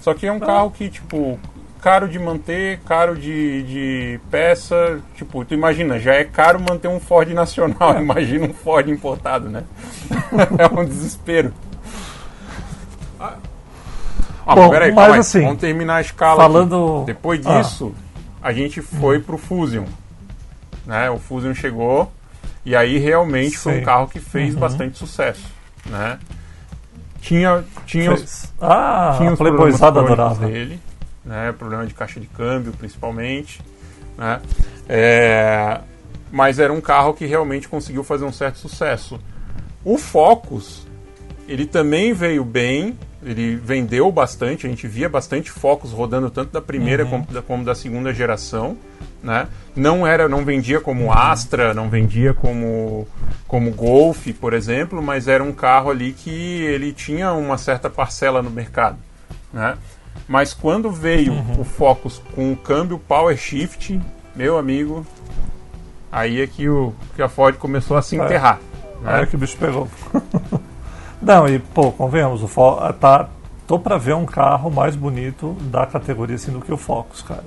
[0.00, 1.38] Só que é um carro que, tipo,
[1.86, 4.98] caro de manter, caro de, de peça.
[5.14, 7.96] Tipo, tu imagina, já é caro manter um Ford nacional.
[8.02, 9.62] Imagina um Ford importado, né?
[10.58, 11.54] é um desespero.
[13.20, 13.36] Ah,
[14.54, 16.42] Bom, peraí, mas calma assim, vamos terminar a escala.
[16.44, 16.52] aqui.
[16.52, 17.04] Falando.
[17.06, 17.60] Depois Ah.
[17.60, 17.94] disso,
[18.42, 19.84] a gente foi pro Fusion.
[20.84, 21.08] Né?
[21.10, 22.12] O Fusion chegou
[22.64, 23.80] e aí realmente foi Sim.
[23.80, 24.60] um carro que fez Uhum.
[24.60, 25.46] bastante sucesso.
[25.86, 26.18] Né?
[27.20, 28.52] Tinha, tinha os.
[28.60, 30.46] Ah, tinha a os problemas adorava.
[30.46, 30.80] dele,
[31.26, 31.52] né?
[31.52, 33.60] problema de caixa de câmbio principalmente.
[34.16, 34.40] Né?
[34.88, 35.80] É,
[36.30, 39.20] mas era um carro que realmente conseguiu fazer um certo sucesso.
[39.84, 40.86] O Focus,
[41.48, 46.60] ele também veio bem, ele vendeu bastante, a gente via bastante Focus rodando tanto da
[46.62, 47.10] primeira Uhum.
[47.10, 48.76] como, da, como da segunda geração,
[49.22, 49.46] né?
[49.74, 50.84] Não era, não vendia Uhum.
[50.84, 53.06] como Astra, não vendia como
[53.46, 56.30] como Golf, por exemplo, mas era um carro ali que
[56.64, 58.98] ele tinha uma certa parcela no mercado,
[59.52, 59.76] né?
[60.28, 61.60] Mas quando veio Uhum.
[61.60, 64.00] o Focus com o câmbio Power Shift,
[64.34, 65.06] meu amigo,
[66.10, 68.24] aí é que, o, que a Ford começou a se É.
[68.24, 68.58] enterrar.
[69.02, 69.12] né?
[69.18, 69.88] Era que o bicho pegou.
[71.20, 73.28] Não, e pô, convenhamos, o Fo tá,
[73.66, 77.44] tô pra ver um carro mais bonito da categoria assim do que o Focus, cara.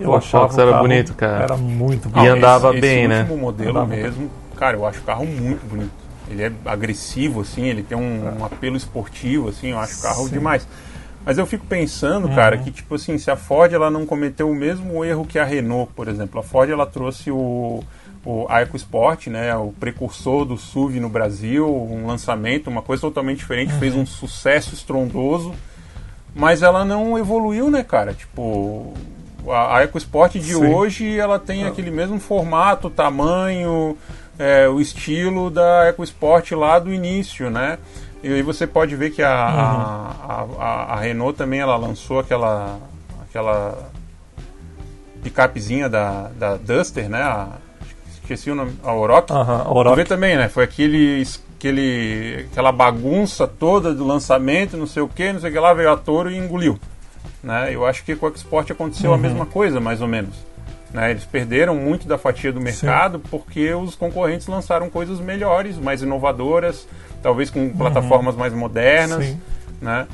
[0.00, 1.44] Eu Pô, o achava Focus era carro- bonito, cara.
[1.44, 2.30] Era muito E bonito.
[2.32, 3.20] andava esse, bem, esse né?
[3.20, 5.90] último modelo Andava mesmo, cara, eu acho o carro muito bonito.
[6.28, 10.24] Ele é agressivo, assim, ele tem um, um apelo esportivo, assim, eu acho o carro
[10.24, 10.30] Sim.
[10.32, 10.66] demais.
[11.24, 12.62] Mas eu fico pensando, cara, Uhum.
[12.64, 15.92] que tipo assim, se a Ford ela não cometeu o mesmo erro que a Renault,
[15.94, 16.40] por exemplo.
[16.40, 17.82] A Ford ela trouxe o,
[18.24, 23.38] o a EcoSport, né, o precursor do SUV no Brasil, um lançamento, uma coisa totalmente
[23.38, 25.54] diferente, fez um sucesso estrondoso,
[26.34, 28.12] mas ela não evoluiu, né, cara?
[28.14, 28.92] Tipo,
[29.48, 30.74] a, a EcoSport de Sim.
[30.74, 33.96] hoje ela tem aquele mesmo formato, tamanho,
[34.38, 37.78] é, o estilo da EcoSport lá do início, né?
[38.22, 42.78] E aí você pode ver que a, a, a, a Renault também ela lançou aquela
[43.28, 43.90] aquela
[45.22, 47.20] picapezinha da, da Duster, né?
[47.22, 47.48] A,
[48.14, 49.26] esqueci o nome, a Oroch.
[49.26, 49.96] Tu Oroch.
[49.96, 50.48] vê também, né?
[50.48, 51.26] Foi aquele,
[51.58, 55.72] aquele, aquela bagunça toda do lançamento, não sei o que, não sei o que lá,
[55.74, 56.78] veio a Toro e engoliu.
[57.42, 57.74] Né?
[57.74, 59.16] Eu acho que com o Export aconteceu Uhum.
[59.16, 60.34] a mesma coisa, mais ou menos.
[60.92, 61.10] Né?
[61.10, 66.86] Eles perderam muito da fatia do mercado porque os concorrentes lançaram coisas melhores, mais inovadoras,
[67.22, 69.24] talvez com plataformas mais modernas.
[69.24, 69.40] Sim.
[69.80, 70.06] Né?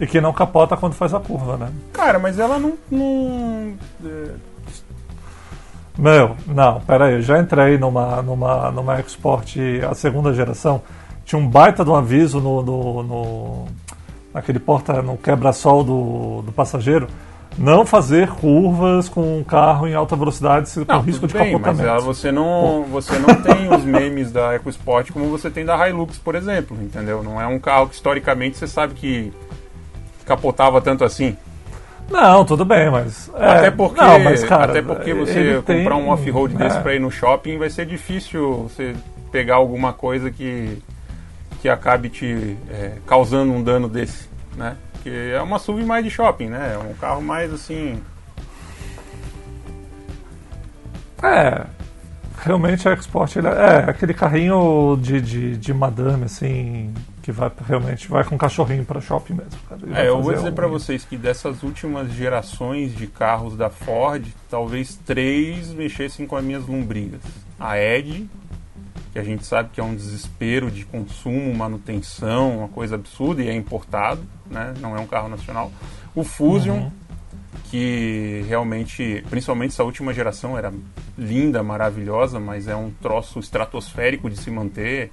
[0.00, 1.72] E que não capota quando faz a curva, né?
[1.92, 2.74] Cara, mas ela não.
[2.90, 3.74] não
[4.04, 4.30] é,
[5.98, 9.56] Meu, não, pera aí, eu já entrei numa, numa, numa Export
[9.88, 10.82] a segunda geração.
[11.24, 13.68] Tinha um baita de um aviso no, no, no
[14.32, 17.08] naquele porta, no quebra-sol do, do passageiro.
[17.58, 21.62] Não fazer curvas com um carro em alta velocidade com Não, risco de bem, mas
[21.62, 21.88] capotamento.
[21.88, 26.18] ela- você não, você não tem os memes da EcoSport como você tem da Hilux,
[26.18, 27.22] por exemplo, entendeu?
[27.22, 29.32] Não é um carro que historicamente você sabe que
[30.24, 31.36] capotava tanto assim.
[32.10, 33.30] Não, tudo bem, mas.
[33.36, 36.80] é, até porque, não, mas, cara, até porque você tem- comprar um off-road desse é.
[36.80, 38.94] pra ir no shopping vai ser difícil você
[39.30, 40.78] pegar alguma coisa que,
[41.60, 44.76] que acabe te é, causando um dano desse, né?
[45.08, 46.72] Porque é uma SUV mais de shopping, né?
[46.74, 48.00] É um carro mais assim.
[51.22, 51.66] É,
[52.44, 58.08] realmente a Export é, é aquele carrinho de, de, de madame, assim, que vai realmente
[58.08, 59.58] vai com cachorrinho para shopping mesmo.
[59.68, 59.80] cara.
[60.00, 64.24] É, eu vou dizer um- pra vocês que dessas últimas gerações de carros da Ford,
[64.48, 67.20] talvez três mexessem com as minhas lombrigas.
[67.58, 68.28] A Edge,
[69.18, 73.48] que a gente sabe que é um desespero de consumo, manutenção, uma coisa absurda e
[73.48, 74.74] é importado, né?
[74.80, 75.72] Não é um carro nacional.
[76.14, 76.90] O Fusion, Uhum.
[77.70, 80.72] que realmente, principalmente essa última geração, era
[81.16, 85.10] linda, maravilhosa, mas é um troço estratosférico de se manter,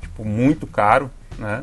[0.00, 1.62] tipo, muito caro, né?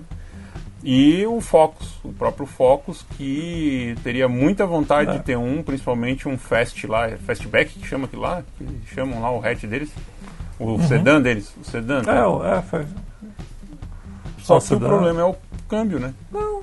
[0.84, 5.18] E o Focus, o próprio Focus, que teria muita vontade É.
[5.18, 9.30] de ter um, principalmente um Fast lá, Fastback que chama aquilo lá, que chamam lá
[9.32, 9.92] o hatch deles,
[10.64, 11.99] o sedã deles, o sedã.
[11.99, 12.28] É, tá?
[12.30, 12.86] o- é, foi.
[14.39, 14.88] Só o que o sedã.
[14.88, 15.36] problema é o
[15.68, 16.14] câmbio, né?
[16.32, 16.62] Não.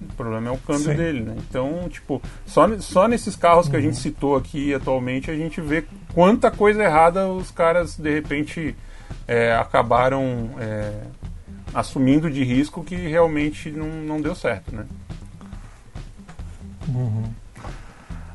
[0.00, 0.96] O problema é o câmbio Sim.
[0.96, 1.36] dele, né?
[1.48, 3.84] Então, tipo, só, só nesses carros que a Uhum.
[3.86, 8.76] gente citou aqui atualmente, a gente vê quanta coisa errada os caras, de repente,
[9.26, 10.92] é, acabaram é,
[11.72, 14.84] assumindo de risco que realmente não, não deu certo, né?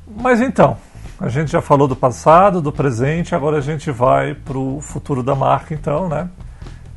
[0.07, 0.77] Mas então,
[1.19, 5.33] a gente já falou do passado, do presente, agora a gente vai pro futuro da
[5.35, 6.29] marca, então, né?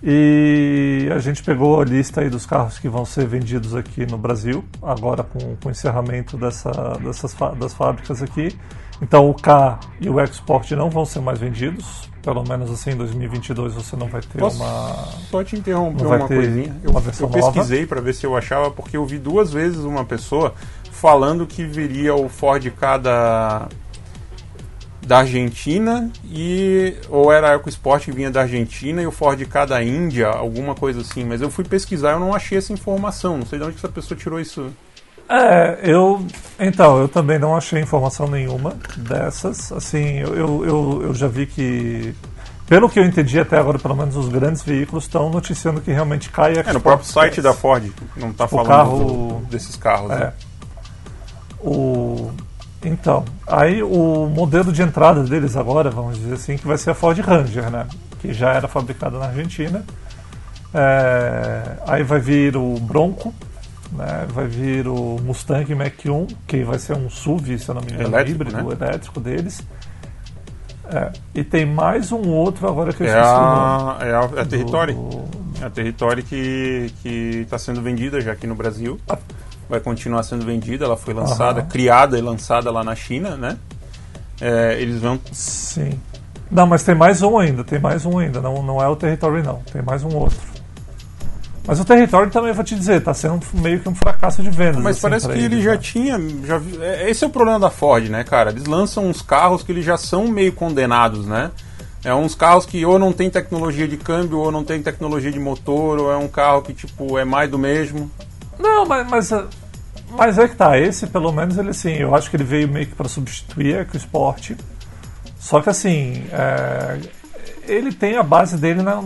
[0.02, 4.16] E a gente pegou a lista aí dos carros que vão ser vendidos aqui no
[4.16, 6.70] Brasil, agora com, com o encerramento dessa,
[7.02, 8.56] dessas das fábricas aqui.
[9.02, 12.96] Então o K e o Export não vão ser mais vendidos, pelo menos assim em
[12.96, 15.08] 2022 você não vai ter Posso uma.
[15.30, 16.76] só te interromper uma coisinha?
[16.82, 20.04] Eu, uma eu pesquisei para ver se eu achava, porque eu vi duas vezes uma
[20.04, 20.54] pessoa
[20.90, 23.68] falando que viria o Ford K da,
[25.08, 29.64] da Argentina e ou era a EcoSport que vinha da Argentina e o Ford K
[29.64, 31.24] da Índia, alguma coisa assim.
[31.24, 33.38] Mas eu fui pesquisar, eu não achei essa informação.
[33.38, 34.70] Não sei de onde essa pessoa tirou isso.
[35.28, 36.24] É, eu.
[36.60, 39.72] Então, eu também não achei informação nenhuma dessas.
[39.72, 42.14] Assim, eu, eu, eu, eu já vi que.
[42.66, 46.28] Pelo que eu entendi até agora, pelo menos os grandes veículos estão noticiando que realmente
[46.28, 49.04] cai É, no próprio site da Ford, não está falando carro-
[49.40, 50.10] do- desses carros.
[50.10, 50.18] É.
[50.18, 50.32] né?
[51.60, 52.30] O,
[52.82, 56.94] então, aí o modelo de entrada deles agora, vamos dizer assim, que vai ser a
[56.94, 57.86] Ford Ranger, né?
[58.20, 59.84] Que já era fabricada na Argentina.
[60.72, 63.32] É, aí vai vir o Bronco,
[63.92, 64.26] né?
[64.32, 68.08] vai vir o Mustang Mach-1, que vai ser um SUV, se eu não me engano,
[68.10, 68.86] Elétrico, híbrido né?
[68.86, 69.62] elétrico deles.
[70.90, 74.40] É, e tem mais um outro agora que eu É esqueci a, é a, é
[74.42, 74.92] a Territory.
[74.94, 75.24] Do-
[75.60, 76.92] É a Territory que
[77.42, 78.98] está sendo vendida já aqui no Brasil.
[79.68, 80.84] Vai continuar sendo vendida.
[80.84, 81.68] Ela foi lançada, Aham.
[81.68, 83.56] criada e lançada lá na China, né?
[84.40, 85.18] É, eles vão.
[85.32, 85.98] Sim.
[86.50, 88.40] Não, mas tem mais um ainda, tem mais um ainda.
[88.40, 89.60] Não, não é o Territory, não.
[89.70, 90.38] Tem mais um outro.
[91.66, 94.82] Mas o Territory também, vou te dizer, tá sendo meio que um fracasso de vendas.
[94.82, 95.76] Mas assim, parece que ele eles, já né?
[95.76, 96.18] tinha.
[96.46, 98.50] Já, é, esse é o problema da Ford, né, cara?
[98.50, 101.50] Eles lançam uns carros que eles já são meio condenados, né?
[102.02, 105.38] É uns carros que ou não tem tecnologia de câmbio, ou não tem tecnologia de
[105.38, 108.10] motor, ou é um carro que, tipo, é mais do mesmo.
[108.58, 109.30] Não, mas, mas,
[110.10, 110.78] mas é que tá.
[110.78, 113.80] Esse, pelo menos, ele assim, eu acho que ele veio meio que para substituir a
[113.82, 114.52] EcoSport.
[115.38, 116.98] Só que assim, é,
[117.66, 119.00] ele tem a base dele, na,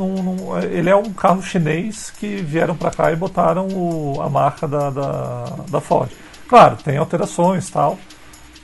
[0.70, 4.90] ele é um carro chinês que vieram para cá e botaram o- a marca da,
[4.90, 6.10] da, da Ford.
[6.48, 7.98] Claro, tem alterações tal,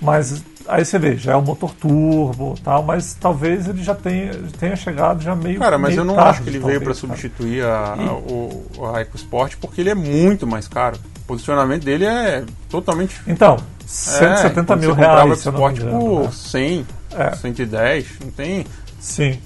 [0.00, 4.32] mas aí você vê, já é um motor turbo tal, mas talvez ele já tenha,
[4.58, 6.94] tenha chegado já meio Cara, mas meio eu não tarde, acho que ele veio para
[6.94, 10.98] talvez, substituir a, a, o, a EcoSport porque ele é muito mais caro.
[11.22, 13.20] O posicionamento dele é totalmente.
[13.26, 16.30] Então, É, 170 quando mil você comprava reais, não me EcoSport por né?
[16.32, 17.34] 100, É.
[17.34, 18.66] 110, não tem.
[19.00, 19.38] Sim.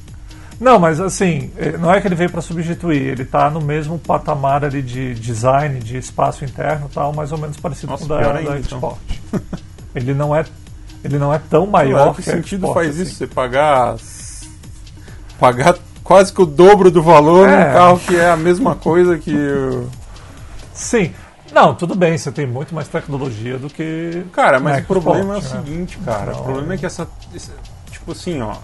[0.60, 3.98] Não, mas assim, eh, não é que ele veio para substituir, ele está no mesmo
[3.98, 8.16] patamar ali de design, de espaço interno tal, mais ou menos parecido Nossa, com o
[8.16, 8.78] da, ainda, da então.
[8.78, 9.00] Export.
[9.92, 10.44] ele não é
[11.05, 13.03] ele não é tão Maior maior que que sentido faz assim.
[13.03, 13.14] isso?
[13.16, 13.96] Você pagar.
[15.38, 17.66] Pagar quase que o dobro do valor É.
[17.68, 19.34] num carro que é a mesma coisa que.
[19.34, 19.88] o-
[20.72, 21.12] Sim.
[21.53, 25.34] Não, tudo bem, você tem muito mais tecnologia do que Cara, mas na o problema
[25.34, 25.48] é o né?
[25.48, 26.32] seguinte, cara.
[26.32, 26.40] Não.
[26.40, 27.07] O problema é que essa.
[27.34, 27.50] esse-
[27.90, 28.55] Tipo assim, ó.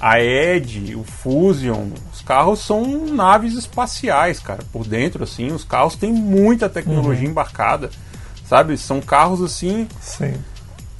[0.00, 4.60] A Edge, o Fusion, os carros são naves espaciais, cara.
[4.72, 7.30] Por dentro, assim, os carros têm muita tecnologia Uhum.
[7.32, 7.90] embarcada.
[8.46, 8.78] Sabe?
[8.78, 10.34] São carros assim Sim.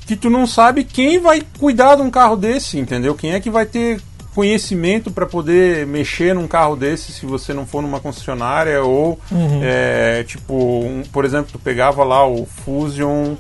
[0.08, 3.14] Que tu não sabe quem vai cuidar de um carro desse, entendeu?
[3.14, 4.00] Quem é que vai ter
[4.34, 9.60] conhecimento para poder mexer num carro desse se você não for numa concessionária ou Uhum.
[9.62, 13.34] é, tipo, um- por exemplo, tu pegava lá o Fusion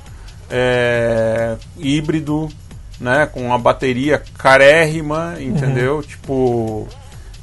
[0.50, 2.48] é, híbrido,
[3.00, 6.02] né, com uma bateria carérrima, entendeu?
[6.02, 6.88] Tipo,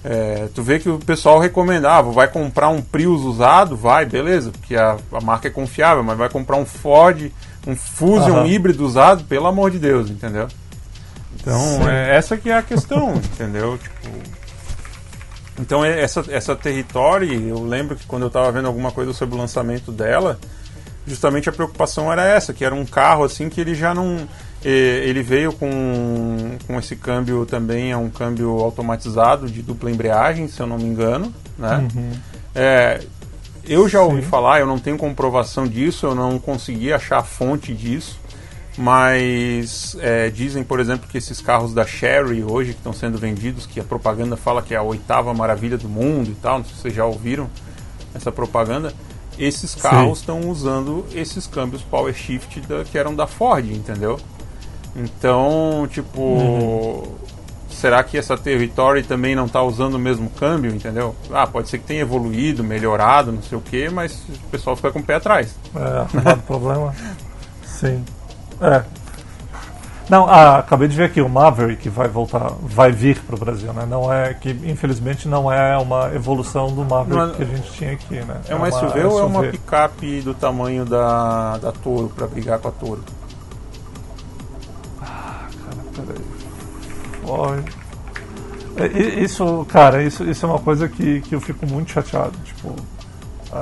[0.04, 4.76] é, tu vê que o pessoal recomendava, vai comprar um Prius usado, vai, beleza, porque
[4.76, 7.32] a, a marca é confiável, mas vai comprar um Ford,
[7.66, 8.48] um Fusion Aham.
[8.48, 10.48] híbrido usado, pelo amor de Deus, entendeu?
[11.40, 13.78] Então, é, essa que é a questão, entendeu?
[13.78, 14.10] Tipo,
[15.60, 19.36] então, é- essa, essa Territory, eu lembro que quando eu estava vendo alguma coisa sobre
[19.36, 20.38] o lançamento dela,
[21.08, 24.28] justamente a preocupação era essa, que era um carro assim que ele já não...
[24.64, 30.48] eh, Ele veio com, com esse câmbio também, é um câmbio automatizado de dupla embreagem,
[30.48, 31.88] se eu não me engano, né?
[32.54, 33.02] É,
[33.68, 34.28] eu já ouvi Sim.
[34.28, 38.20] falar, eu não tenho comprovação disso, eu não consegui achar a fonte disso,
[38.78, 43.66] mas é, dizem, por exemplo, que esses carros da Sherry hoje que estão sendo vendidos,
[43.66, 46.76] que a propaganda fala que é a oitava maravilha do mundo e tal, não sei
[46.76, 47.50] se vocês já ouviram,
[48.14, 48.94] essa propaganda,
[49.38, 54.20] esses carros estão usando esses câmbios power shift da, que eram da Ford, entendeu?
[54.96, 57.04] Então, tipo, uhum.
[57.76, 61.16] Será que essa Territory também não está usando o mesmo câmbio, entendeu?
[61.32, 64.92] Ah, pode ser que tenha evoluído, melhorado, não sei o que, mas o pessoal fica
[64.92, 65.56] com o pé atrás.
[65.76, 66.94] É, o problema.
[67.64, 68.04] Sim.
[68.62, 68.84] É,
[70.10, 73.74] não, ah, acabei de ver aqui, o Maverick vai voltar, vai vir para o Brasil,
[73.74, 73.88] né?
[73.90, 77.92] Não é que, infelizmente, não é uma evolução do Maverick é, que a gente tinha
[77.94, 78.38] aqui, né?
[78.48, 82.12] É uma, é uma SUV, SUV ou é uma picape do tamanho da, da Toro
[82.16, 83.04] para brigar com a Toro?
[87.28, 87.64] Olha.
[88.78, 88.88] É,
[89.24, 92.34] isso, cara, isso, isso é uma coisa que, que eu fico muito chateado.
[92.44, 92.76] Tipo,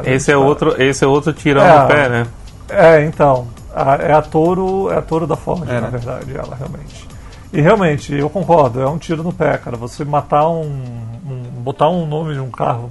[0.05, 0.39] esse é, tá...
[0.39, 2.27] outro, esse é outro tirão é, no pé, né?
[2.69, 3.47] É, então.
[3.75, 5.89] A, é a Toro, é a Toro da Ford, é, na né?
[5.89, 7.07] verdade, ela realmente.
[7.53, 9.77] E realmente, eu concordo, é um tiro no pé, cara.
[9.77, 12.89] Você matar um, um botar um nome de um carro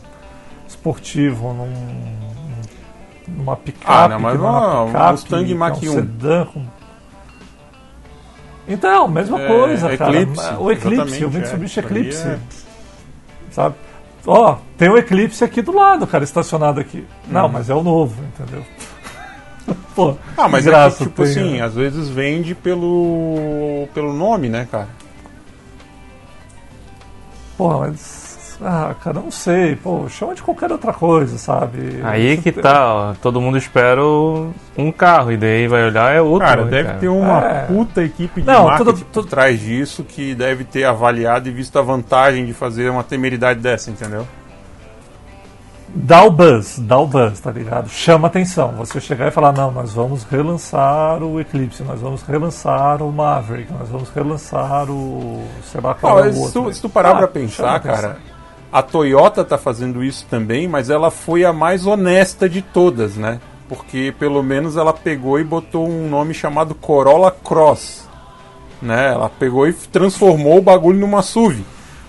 [0.68, 1.72] esportivo num,
[3.26, 5.90] numa picape, ah, não, mas uma, picape, um Mustang Mach 1.
[5.90, 6.64] Um sedã com...
[8.66, 10.20] Então, mesma é, coisa, cara.
[10.20, 12.28] Eclipse, o Eclipse, o Mitsubishi é, Eclipse.
[12.28, 12.38] É.
[13.50, 13.74] Sabe?
[14.26, 17.04] Ó, tem o Eclipse aqui do lado, cara, estacionado aqui.
[17.28, 17.52] Não, uhum.
[17.52, 18.64] mas é o novo, entendeu?
[19.94, 21.62] Pô, ah, mas é que, tipo tem, assim, né?
[21.62, 24.88] às vezes vende pelo, pelo nome, né, cara?
[27.56, 28.31] Pô, mas.
[28.64, 29.76] Ah, cara, não sei.
[29.76, 32.00] Pô, chama de qualquer outra coisa, sabe?
[32.02, 32.62] Aí Você que tem...
[32.62, 34.00] tá, ó, todo mundo espera
[34.76, 36.46] um carro e daí vai olhar é outro.
[36.46, 36.98] Cara, deve cara.
[36.98, 37.66] ter uma é...
[37.66, 39.24] puta equipe de não, marketing tudo, tudo...
[39.24, 43.60] por trás disso que deve ter avaliado e visto a vantagem de fazer uma temeridade
[43.60, 44.26] dessa, entendeu?
[45.94, 47.88] dá o buzz, dá o buzz, tá ligado?
[47.88, 48.72] Chama atenção.
[48.72, 53.72] Você chegar e falar, não, nós vamos relançar o Eclipse, nós vamos relançar o Maverick,
[53.72, 55.44] nós vamos relançar o.
[55.64, 56.46] sei lá qual é o outro.
[56.46, 58.16] Se tu, se tu parar ah, pra pensar, cara,
[58.72, 63.40] a Toyota tá fazendo isso também, mas ela foi a mais honesta de todas, né?
[63.68, 68.08] Porque pelo menos ela pegou e botou um nome chamado Corolla Cross.
[68.80, 69.12] Né?
[69.12, 71.62] Ela pegou e transformou o bagulho numa SUV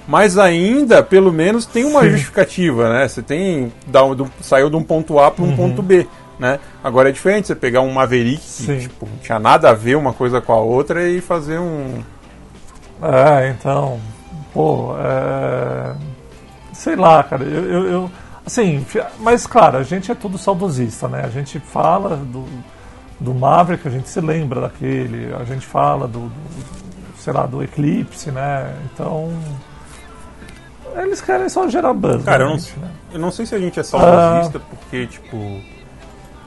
[0.08, 2.10] mas ainda, pelo menos, tem uma Sim.
[2.12, 3.08] justificativa, né?
[3.08, 3.72] Você tem.
[3.88, 5.56] Da, do, saiu de um ponto A para um uhum.
[5.56, 6.08] ponto B.
[6.38, 6.60] Né?
[6.84, 10.12] Agora é diferente você pegar um Maverick que tipo, não tinha nada a ver uma
[10.12, 12.04] coisa com a outra e fazer um.
[13.02, 14.00] É, então.
[14.54, 15.96] Pô, é...
[16.84, 17.44] sei lá, cara.
[17.44, 18.12] Eu, eu, eu,
[18.46, 18.86] Assim,
[19.20, 21.22] mas claro, a gente é tudo saudosista, né?
[21.24, 22.46] A gente fala do,
[23.18, 26.84] do Maverick, a gente se lembra daquele, a gente fala do, do
[27.18, 28.76] sei lá, do Eclipse, né?
[28.86, 29.32] Então.
[30.98, 32.24] Eles querem só gerar buzz.
[32.24, 32.92] Cara, eu não, né?
[33.14, 34.62] eu não sei se a gente é saudosista, ah.
[34.70, 35.62] porque, tipo,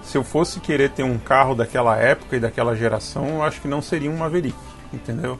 [0.03, 3.67] se eu fosse querer ter um carro daquela época e daquela geração, eu acho que
[3.67, 4.57] não seria um Maverick,
[4.93, 5.39] entendeu?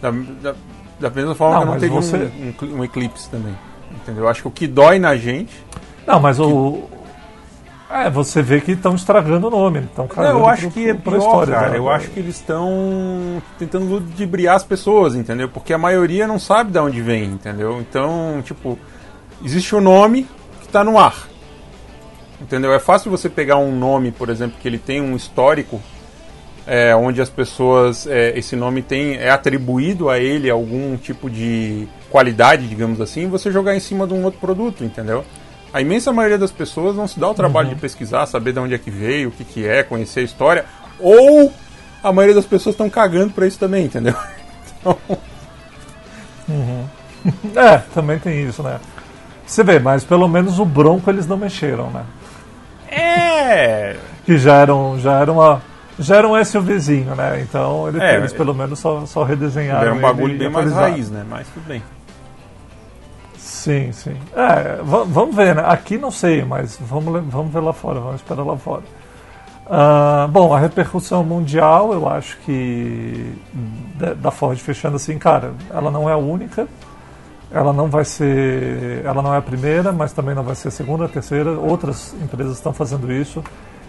[0.00, 0.54] Da, da,
[0.98, 2.16] da mesma forma não, que eu não teria você...
[2.16, 3.56] um, um, um, Eclipse também,
[3.94, 4.24] entendeu?
[4.24, 5.52] Eu acho que o que dói na gente...
[6.06, 6.42] Não, mas que...
[6.42, 6.88] o,
[7.94, 9.78] é, você vê que estão estragando o nome.
[9.80, 11.70] Estão Eu acho pro, que é pior, história, cara.
[11.70, 11.78] Né?
[11.78, 15.48] Eu acho que eles estão tentando ludibriar as pessoas, entendeu?
[15.48, 17.80] Porque a maioria não sabe de onde vem, entendeu?
[17.80, 18.76] Então, tipo,
[19.44, 20.26] existe o nome
[20.60, 21.28] que está no ar.
[22.40, 22.72] Entendeu?
[22.72, 25.80] É fácil você pegar um nome, por exemplo, que ele tem um histórico
[26.66, 31.86] é, onde as pessoas é, esse nome tem é atribuído a ele algum tipo de
[32.10, 35.24] qualidade, digamos assim, você jogar em cima de um outro produto, entendeu?
[35.72, 37.74] A imensa maioria das pessoas não se dá o trabalho uhum.
[37.74, 40.64] de pesquisar, saber de onde é que veio, o que, que é, conhecer a história,
[41.00, 41.52] ou
[42.02, 44.14] a maioria das pessoas estão cagando para isso também, entendeu?
[44.86, 44.98] Então...
[46.46, 46.84] Uhum.
[47.56, 48.78] É, também tem isso, né?
[49.46, 52.04] Você vê, mas pelo menos o Bronco eles não mexeram, né?
[52.90, 53.96] É.
[54.26, 55.62] que já eram, já era uma,
[55.98, 57.40] já era um SUVzinho, né?
[57.40, 59.82] Então ele, é, eles pelo menos só, só redesenharam.
[59.82, 61.24] Era um bagulho bem mais raiz, né?
[61.28, 61.82] Mas tudo bem.
[63.36, 64.16] Sim, sim.
[64.34, 65.62] É, vamos ver, né?
[65.66, 68.82] Aqui não sei, mas vamos, vamos ver lá fora, vamos esperar lá fora.
[69.66, 73.32] Uh, bom, a repercussão mundial, eu acho que
[74.18, 76.68] da Ford fechando assim, cara, ela não é a única,
[77.50, 80.70] ela não vai ser, ela não é a primeira, mas também não vai ser a
[80.70, 81.52] segunda, a terceira.
[81.52, 83.42] Outras empresas estão fazendo isso.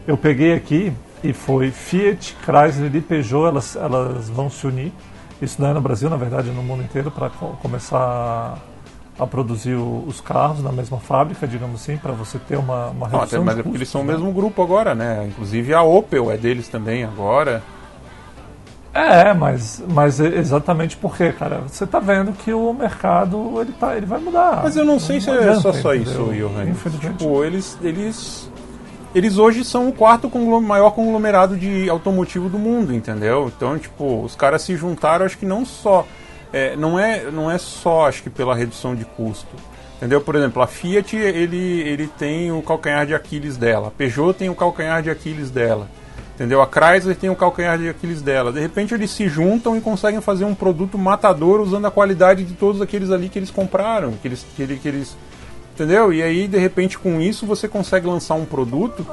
[0.07, 0.93] Eu peguei aqui
[1.23, 4.91] e foi Fiat, Chrysler e Peugeot, elas, elas vão se unir.
[5.41, 8.57] Isso não é no Brasil, na verdade, no mundo inteiro, para começar
[9.17, 13.43] a produzir os carros na mesma fábrica, digamos assim, para você ter uma, uma redução
[13.43, 14.13] Não, até, Mas é eles são né?
[14.13, 15.25] o mesmo grupo agora, né?
[15.27, 17.63] Inclusive a Opel é deles também agora.
[18.93, 23.95] É, mas, mas é exatamente porque, cara, você está vendo que o mercado ele, tá,
[23.97, 24.61] ele vai mudar.
[24.63, 26.71] Mas eu não sei não se é só, só isso, Johan.
[27.01, 28.49] Tipo, eles, eles,
[29.15, 33.51] eles hoje são o quarto conglom maior conglomerado de automotivo do mundo, entendeu?
[33.55, 36.05] Então, tipo, os caras se juntaram, acho que não só
[36.51, 39.55] é, não, é, não é só, acho que, pela redução de custo.
[39.97, 40.21] Entendeu?
[40.21, 44.49] Por exemplo, a Fiat ele, ele tem o calcanhar de Aquiles dela, a Peugeot tem
[44.49, 45.87] o calcanhar de Aquiles dela.
[46.33, 46.61] Entendeu?
[46.61, 48.51] A Chrysler tem o calcanhar de Aquiles dela.
[48.51, 52.53] De repente eles se juntam e conseguem fazer um produto matador usando a qualidade de
[52.53, 55.15] todos aqueles ali que eles compraram, que eles, que, que eles
[55.75, 56.11] entendeu?
[56.11, 59.05] E aí de repente com isso você consegue lançar um produto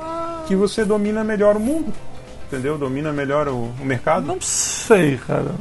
[0.46, 1.92] que você domina melhor o mundo,
[2.46, 2.78] entendeu?
[2.78, 4.24] Domina melhor o, o mercado.
[4.24, 5.52] Não sei, cara.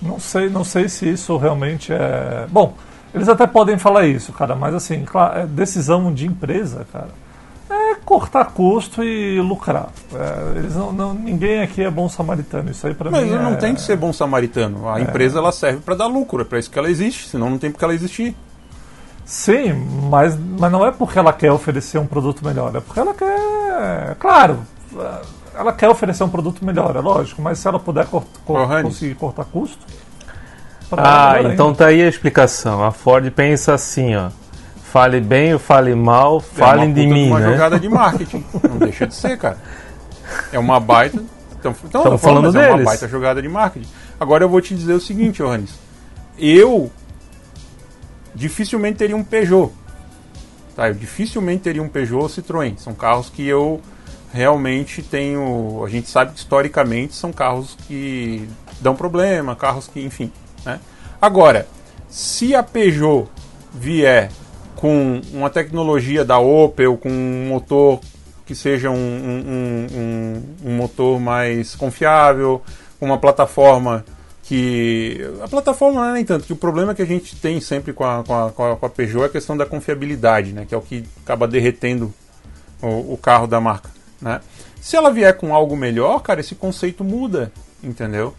[0.00, 2.46] Não sei, não sei se isso realmente é.
[2.50, 2.74] Bom,
[3.14, 7.10] eles até podem falar isso, cara, mas assim, claro, é decisão de empresa, cara
[7.70, 9.90] é cortar custo e lucrar.
[10.12, 12.70] É, eles não, não, ninguém aqui é bom samaritano.
[12.70, 13.16] Isso aí para mim.
[13.16, 13.56] Mas não é...
[13.56, 14.88] tem que ser bom samaritano.
[14.88, 15.02] A é.
[15.02, 17.28] empresa ela serve para dar lucro, é para isso que ela existe.
[17.28, 18.34] Senão não tem porque ela existir.
[19.30, 19.74] Sim,
[20.10, 24.16] mas, mas não é porque ela quer oferecer um produto melhor, é porque ela quer.
[24.18, 24.58] Claro,
[25.54, 28.82] ela quer oferecer um produto melhor, é lógico, mas se ela puder cort, cort, oh,
[28.82, 29.86] conseguir cortar custo.
[30.90, 32.82] Ah, então tá aí a explicação.
[32.82, 34.30] A Ford pensa assim, ó.
[34.82, 37.46] Fale bem ou fale mal, é falem de mim, uma né?
[37.46, 38.44] uma jogada de marketing.
[38.68, 39.58] Não deixa de ser, cara.
[40.52, 41.22] É uma baita.
[41.56, 42.66] Então, então Estamos falando deles.
[42.66, 43.86] É uma baita jogada de marketing.
[44.18, 45.70] Agora eu vou te dizer o seguinte, Johannes.
[46.36, 46.90] Eu
[48.34, 49.72] dificilmente teria um Peugeot.
[50.74, 50.88] Tá?
[50.88, 52.76] Eu dificilmente teria um Peugeot ou Citroën.
[52.78, 53.80] São carros que eu
[54.32, 55.82] realmente tenho.
[55.84, 58.48] A gente sabe que historicamente são carros que
[58.80, 60.32] dão problema, carros que, enfim.
[60.64, 60.80] Né?
[61.20, 61.66] Agora,
[62.08, 63.28] se a Peugeot
[63.72, 64.30] vier
[64.76, 68.00] com uma tecnologia da Opel, com um motor
[68.46, 72.62] que seja um, um, um, um motor mais confiável,
[73.00, 74.04] uma plataforma
[74.50, 75.16] que.
[75.44, 78.02] A plataforma não é nem tanto, que o problema que a gente tem sempre com
[78.02, 80.66] a, com a, com a Peugeot é a questão da confiabilidade, né?
[80.68, 82.12] Que é o que acaba derretendo
[82.82, 83.88] o, o carro da marca.
[84.20, 84.40] Né?
[84.80, 88.34] Se ela vier com algo melhor, cara, esse conceito muda, entendeu?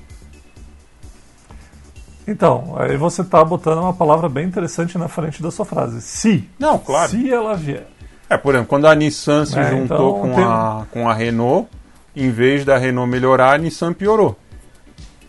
[2.28, 6.02] Então, aí você está botando uma palavra bem interessante na frente da sua frase.
[6.02, 6.48] Se.
[6.60, 7.12] Não, claro.
[7.12, 7.88] Se ela vier.
[8.30, 10.44] É, por exemplo, quando a Nissan se é, juntou então, com, tem...
[10.44, 11.70] a, com a Renault,
[12.14, 14.38] em vez da Renault melhorar, a Nissan piorou.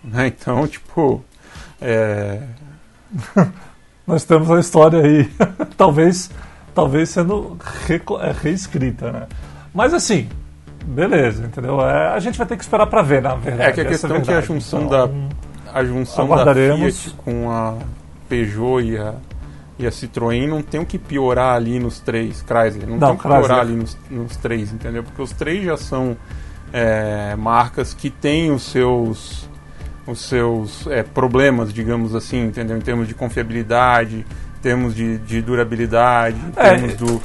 [0.05, 0.29] Né?
[0.39, 1.25] Então, tipo.
[1.81, 2.41] É...
[4.07, 5.31] Nós temos a história aí,
[5.77, 6.29] talvez,
[6.75, 9.27] talvez sendo re, é, reescrita, né?
[9.73, 10.29] Mas assim,
[10.85, 11.81] beleza, entendeu?
[11.81, 13.71] É, a gente vai ter que esperar para ver, na verdade.
[13.71, 15.09] É que a questão é que a junção então, da
[15.73, 17.77] a junção da Fiat com a
[18.29, 19.15] Peugeot e a,
[19.79, 23.17] e a Citroën não tem o que piorar ali nos três, Chrysler, não, não tem
[23.17, 25.03] o que piorar ali nos, nos, três, entendeu?
[25.03, 26.17] Porque os três já são
[26.73, 29.49] é, marcas que têm os seus
[30.07, 32.77] os seus é, problemas, digamos assim, entendeu?
[32.77, 34.27] Em termos de confiabilidade,
[34.59, 37.23] em termos de, de durabilidade, em é, termos do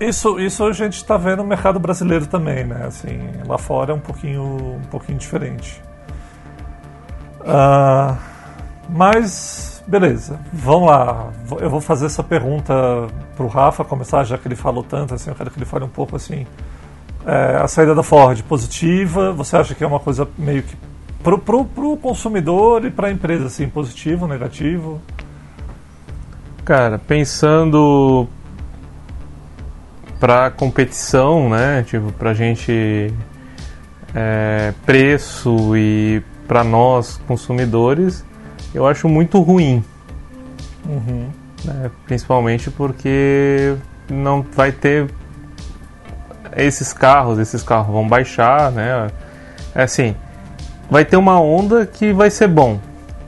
[0.00, 2.86] isso, isso a gente está vendo no mercado brasileiro também, né?
[2.86, 4.42] Assim, lá fora é um pouquinho,
[4.76, 5.82] um pouquinho diferente.
[7.40, 8.16] Uh,
[8.88, 11.28] mas, beleza, vamos lá.
[11.60, 12.72] Eu vou fazer essa pergunta
[13.36, 15.84] para o Rafa começar, já que ele falou tanto, assim, eu quero que ele fale
[15.84, 16.46] um pouco assim.
[17.26, 20.74] É, a saída da Ford positiva, você acha que é uma coisa meio que
[21.22, 25.00] pro, pro, pro consumidor e para a empresa, assim, positivo, negativo?
[26.64, 28.28] Cara, pensando
[30.18, 31.82] para competição, né?
[31.86, 33.12] Tipo, para gente
[34.14, 38.24] é, preço e para nós consumidores,
[38.74, 39.82] eu acho muito ruim.
[40.86, 41.28] Uhum.
[41.64, 41.90] Né?
[42.06, 43.76] Principalmente porque
[44.08, 45.08] não vai ter
[46.56, 49.10] esses carros, esses carros vão baixar, né?
[49.74, 50.14] É assim,
[50.90, 52.80] vai ter uma onda que vai ser bom,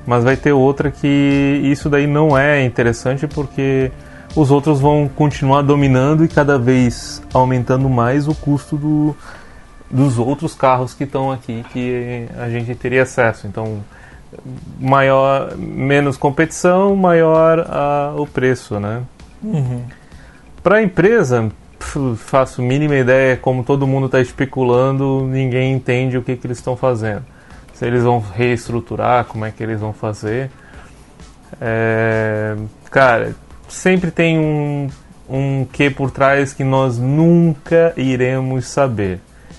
[0.06, 3.90] mas vai ter outra que isso daí não é interessante porque
[4.34, 9.14] os outros vão continuar dominando e cada vez aumentando mais o custo do,
[9.90, 13.46] dos outros carros que estão aqui que a gente teria acesso.
[13.46, 13.84] Então,
[14.80, 19.02] maior, menos competição, maior a, o preço, né?
[19.42, 19.82] Uhum.
[20.62, 21.50] Para a empresa,
[22.16, 26.76] faço mínima ideia, como todo mundo está especulando, ninguém entende o que, que eles estão
[26.76, 27.24] fazendo.
[27.82, 30.52] Se eles vão reestruturar, como é que eles vão fazer.
[31.60, 32.54] É,
[32.88, 33.34] cara,
[33.68, 34.88] sempre tem um,
[35.28, 39.18] um que por trás que nós nunca iremos saber.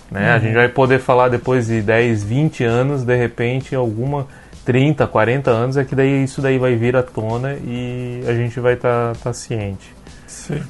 [0.10, 0.30] Né?
[0.30, 0.36] Uhum.
[0.36, 4.26] A gente vai poder falar depois de 10, 20 anos, de repente, alguma
[4.64, 8.58] 30, 40 anos, é que daí isso daí vai vir à tona e a gente
[8.58, 9.94] vai estar tá, tá ciente.
[10.28, 10.64] Sim.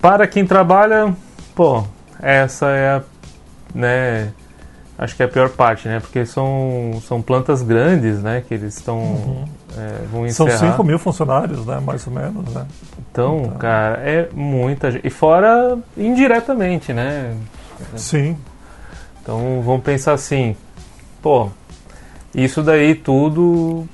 [0.00, 1.12] Para quem trabalha,
[1.56, 1.82] pô,
[2.22, 3.02] essa é a,
[3.74, 4.32] né,
[4.98, 6.00] acho que é a pior parte, né?
[6.00, 8.42] Porque são, são plantas grandes, né?
[8.46, 9.44] Que eles estão uhum.
[9.76, 10.58] é, vão encerrar.
[10.58, 11.80] São 5 mil funcionários, né?
[11.80, 12.66] Mais ou menos, né?
[13.10, 15.06] Então, então, cara, é muita gente.
[15.06, 17.34] E fora indiretamente, né?
[17.96, 18.36] Sim.
[19.22, 20.56] Então vamos pensar assim,
[21.22, 21.48] pô,
[22.34, 23.86] isso daí tudo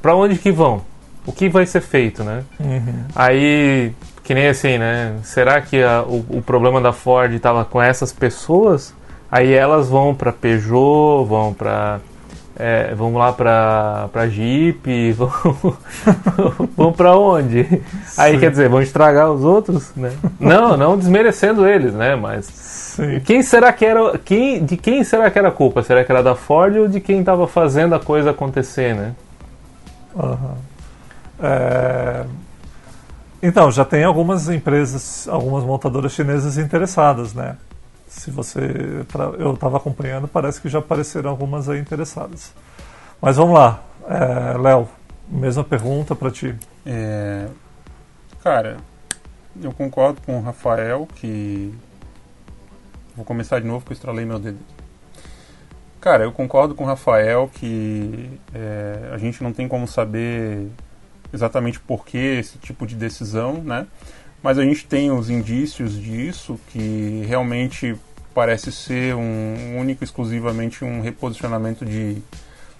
[0.00, 0.82] para onde que vão?
[1.26, 2.42] o que vai ser feito, né?
[2.58, 3.04] Uhum.
[3.14, 3.92] Aí,
[4.24, 5.16] que nem assim, né?
[5.22, 8.94] Será que a, o, o problema da Ford estava com essas pessoas?
[9.32, 11.98] Aí elas vão para Peugeot, vão para
[12.54, 15.32] é, vão lá pra, pra Jeep, vão,
[16.76, 17.82] vão pra onde?
[18.16, 18.38] Aí Sim.
[18.40, 20.12] quer dizer, vão estragar os outros, né?
[20.38, 22.14] Não, não desmerecendo eles, né?
[22.14, 23.20] Mas Sim.
[23.20, 24.18] quem será que era.
[24.18, 25.82] Quem, de quem será que era a culpa?
[25.82, 29.12] Será que era da Ford ou de quem estava fazendo a coisa acontecer, né?
[30.14, 30.54] Aham.
[31.42, 32.24] É,
[33.42, 37.56] Então, já tem algumas empresas, algumas montadoras chinesas interessadas, né?
[38.12, 38.60] Se você.
[39.38, 42.52] Eu estava acompanhando, parece que já apareceram algumas aí interessadas.
[43.20, 43.82] Mas vamos lá.
[44.06, 44.86] É, Léo,
[45.26, 46.54] mesma pergunta para ti.
[46.84, 47.48] É,
[48.44, 48.76] cara,
[49.60, 51.74] eu concordo com o Rafael que.
[53.16, 54.58] Vou começar de novo que eu estralei meu dedo.
[56.00, 60.68] Cara, eu concordo com o Rafael que é, a gente não tem como saber
[61.32, 63.86] exatamente por que esse tipo de decisão, né?
[64.42, 67.94] Mas a gente tem os indícios disso que realmente
[68.34, 72.20] parece ser um único, exclusivamente um reposicionamento de,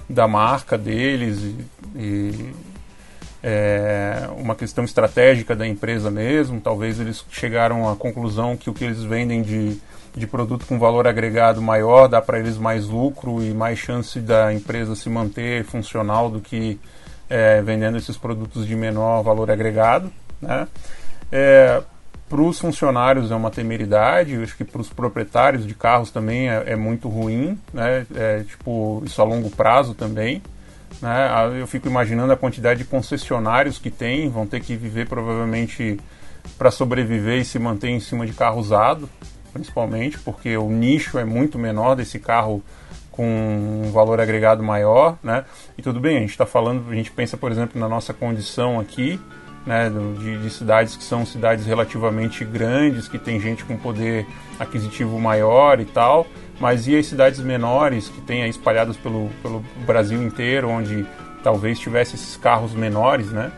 [0.08, 1.56] da marca deles e,
[1.94, 2.54] e
[3.42, 6.60] é, uma questão estratégica da empresa mesmo.
[6.60, 9.80] Talvez eles chegaram à conclusão que o que eles vendem de,
[10.16, 14.52] de produto com valor agregado maior dá para eles mais lucro e mais chance da
[14.52, 16.78] empresa se manter funcional do que
[17.28, 20.12] é, vendendo esses produtos de menor valor agregado.
[20.40, 20.66] Né?
[21.32, 21.82] É,
[22.28, 26.48] para os funcionários é uma temeridade, eu acho que para os proprietários de carros também
[26.48, 28.06] é, é muito ruim, né?
[28.14, 30.42] É, tipo, isso a longo prazo também.
[31.00, 31.28] Né?
[31.60, 35.98] Eu fico imaginando a quantidade de concessionários que tem, vão ter que viver provavelmente
[36.56, 39.08] para sobreviver e se manter em cima de carro usado,
[39.52, 42.62] principalmente, porque o nicho é muito menor desse carro
[43.10, 43.26] com
[43.84, 45.44] um valor agregado maior, né?
[45.76, 48.80] E tudo bem, a gente está falando, a gente pensa, por exemplo, na nossa condição
[48.80, 49.20] aqui,
[49.66, 54.26] né, de, de cidades que são cidades relativamente grandes, que tem gente com poder
[54.58, 56.26] aquisitivo maior e tal,
[56.60, 61.06] mas e as cidades menores que tem espalhadas pelo, pelo Brasil inteiro, onde
[61.42, 63.50] talvez tivesse esses carros menores, né?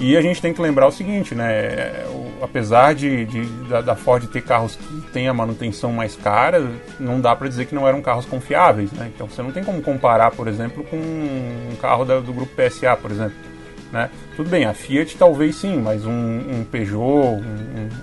[0.00, 2.04] E a gente tem que lembrar o seguinte, né?
[2.40, 7.20] apesar de, de- da, da Ford ter carros que têm a manutenção mais cara, não
[7.20, 9.10] dá para dizer que não eram carros confiáveis, né?
[9.14, 12.96] Então você não tem como comparar, por exemplo, com um carro da- do grupo PSA,
[12.96, 13.36] por exemplo.
[13.92, 14.08] Né?
[14.36, 17.36] Tudo bem, a Fiat talvez sim, mas um, um Peugeot, um,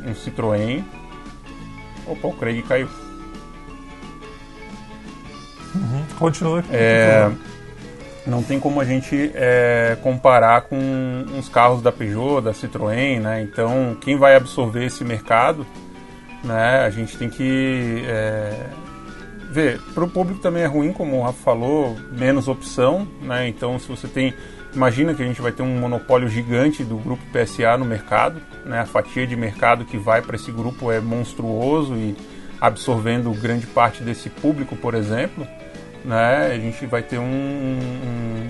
[0.08, 0.84] um- um Citroën.
[2.06, 2.88] Opa, o Craig caiu.
[6.18, 6.64] Continua.
[6.72, 7.30] É,
[8.26, 10.78] não tem como a gente é, comparar com
[11.34, 13.42] uns carros da Peugeot, da Citroën, né?
[13.42, 15.66] Então, quem vai absorver esse mercado,
[16.44, 16.80] né?
[16.86, 18.54] A gente tem que é,
[19.52, 19.80] ver.
[19.94, 23.48] Para o público também é ruim, como o Rafa falou, menos opção, né?
[23.48, 24.34] Então, se você tem,
[24.74, 28.80] imagina que a gente vai ter um monopólio gigante do grupo PSA no mercado, né?
[28.80, 32.15] A fatia de mercado que vai para esse grupo é monstruoso e
[32.61, 35.47] absorvendo grande parte desse público, por exemplo
[36.03, 38.47] né, a gente vai ter um, um,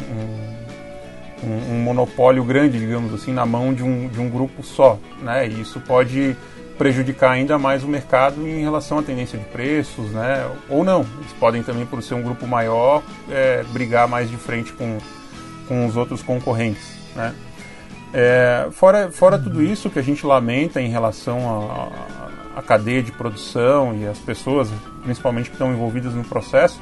[1.44, 5.00] um- um- monopólio grande, digamos assim, na mão de um, de um grupo só.
[5.22, 6.36] Né, e isso pode
[6.78, 11.06] prejudicar ainda mais o mercado em relação à tendência de preços, né, ou não.
[11.20, 14.98] Eles podem também, por ser um grupo maior, é, brigar mais de frente com,
[15.70, 16.98] com os outros concorrentes.
[17.16, 17.34] Né.
[18.12, 21.40] É, fora fora tudo isso que a gente lamenta em relação
[22.56, 24.70] à cadeia de produção e as pessoas,
[25.04, 26.82] principalmente que estão envolvidas no processo,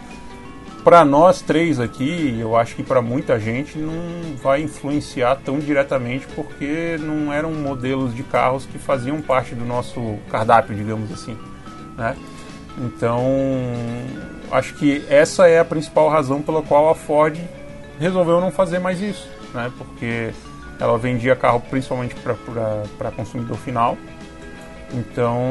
[0.85, 6.25] para nós três aqui, eu acho que para muita gente não vai influenciar tão diretamente
[6.33, 11.38] porque não eram modelos de carros que faziam parte do nosso cardápio, digamos assim.
[11.97, 12.15] Né?
[12.77, 13.21] Então,
[14.49, 17.38] acho que essa é a principal razão pela qual a Ford
[17.99, 19.71] resolveu não fazer mais isso, né?
[19.77, 20.31] porque
[20.79, 23.97] ela vendia carro principalmente para consumidor final.
[24.93, 25.43] Então,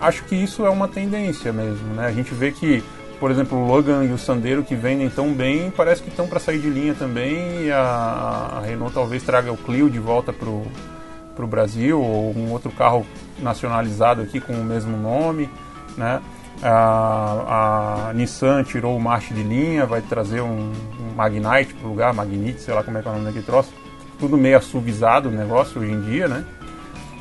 [0.00, 1.94] acho que isso é uma tendência mesmo.
[1.94, 2.06] Né?
[2.06, 2.82] A gente vê que
[3.24, 6.40] por exemplo, o Logan e o Sandero que vendem tão bem, parece que estão para
[6.40, 7.64] sair de linha também.
[7.64, 12.50] E a, a Renault talvez traga o Clio de volta para o Brasil, ou um
[12.50, 13.06] outro carro
[13.38, 15.48] nacionalizado aqui com o mesmo nome.
[15.96, 16.20] Né?
[16.64, 21.90] A, a Nissan tirou o March de linha, vai trazer um, um Magnite para o
[21.90, 23.72] lugar, Magnite, sei lá como é que é o nome daquele troço.
[24.18, 26.44] Tudo meio assuvizado o negócio hoje em dia, né?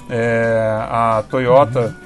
[0.10, 1.80] É, a Toyota.
[1.80, 2.04] Uhum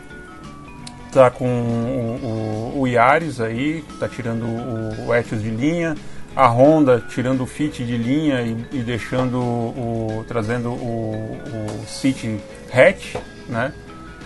[1.17, 5.95] tá com o, o, o Yaris aí, tá tirando o, o Etios de linha,
[6.35, 12.39] a Honda tirando o Fit de linha e, e deixando o, trazendo o, o City
[12.71, 13.15] Hatch,
[13.49, 13.73] né?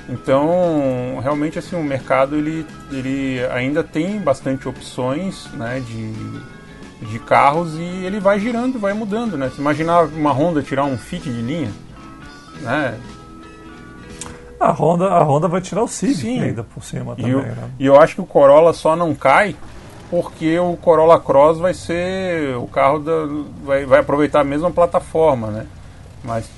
[0.10, 6.12] Então, realmente assim, o mercado ele, ele ainda tem bastante opções, né, de,
[7.08, 9.49] de carros e ele vai girando, vai mudando, né?
[9.49, 11.72] Se imaginar uma Honda tirar um Fit de linha,
[12.62, 12.97] né?
[14.60, 16.41] A Honda, a Honda vai tirar o Civic Sim.
[16.41, 17.72] ainda por cima E também, eu, né?
[17.80, 19.56] e eu acho que o Corolla só não cai
[20.12, 23.26] porque o Corolla Cross vai ser o carro da
[23.64, 25.66] vai, vai aproveitar a mesma plataforma, né?
[26.22, 26.49] Mas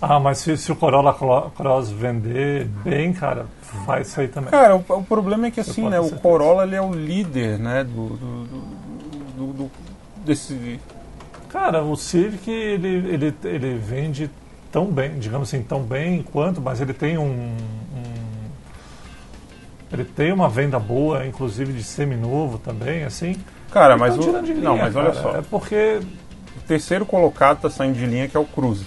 [0.00, 3.46] Ah, mas se, se o Corolla Cross vender bem, cara,
[3.86, 4.50] vai sair também.
[4.50, 6.10] Cara, o, o problema é que assim, né, o.
[6.16, 8.44] Corolla ele é o líder, né, do, do,
[9.36, 9.70] do- do-
[10.24, 10.78] desse
[11.48, 14.30] Cara, o Civic ele, ele, ele vende
[14.70, 17.56] tão bem, digamos assim, tão bem quanto, mas ele tem um, um-
[19.92, 23.36] ele tem uma venda boa, inclusive de seminovo também, assim.
[23.70, 26.00] Cara, Então, mas o, de não, linha, mas olha cara, só, É porque
[26.56, 28.84] o terceiro colocado tá saindo de linha que é o Cruze,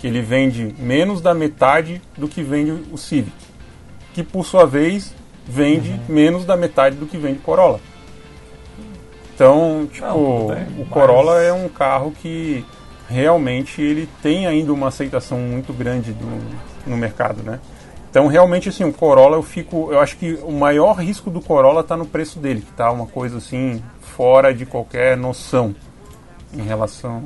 [0.00, 3.32] que ele vende menos da metade do que vende o Civic,
[4.14, 5.14] que por sua vez
[5.46, 6.00] vende Uhum.
[6.08, 7.80] menos da metade do que vende o Corolla.
[9.34, 12.64] Então, tipo, bem, o mas- Corolla é um carro que
[13.08, 17.58] realmente ele tem ainda uma aceitação muito grande do- no mercado, né?
[18.10, 19.88] Então, realmente, assim, o Corolla eu fico...
[19.92, 23.06] Eu acho que o maior risco do Corolla está no preço dele, que tá uma
[23.06, 25.74] coisa, assim, fora de qualquer noção
[26.52, 27.22] em relação...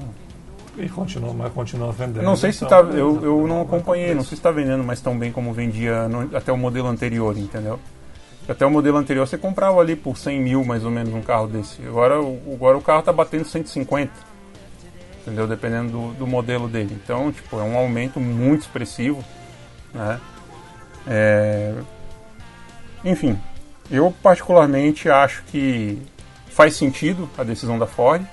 [0.77, 2.23] e continua, mas continua vendendo.
[2.25, 2.93] Não sei se então, tá...
[2.97, 6.09] Eu, eu não acompanhei, com não sei se está vendendo mais tão bem como vendia
[6.09, 7.79] no- até o modelo anterior, entendeu?
[8.49, 11.47] Até o modelo anterior você comprava ali por 100 mil, mais ou menos, um carro
[11.47, 11.81] desse.
[11.87, 14.11] Agora, o- agora o carro tá batendo 150,
[15.23, 15.47] entendeu?
[15.47, 16.99] Dependendo do, do modelo dele.
[17.03, 19.25] Então, tipo, é um aumento muito expressivo,
[19.95, 20.21] né?
[21.07, 21.75] É...
[23.05, 23.39] Enfim,
[23.91, 25.99] eu particularmente acho que
[26.49, 28.25] faz sentido a decisão da Ford,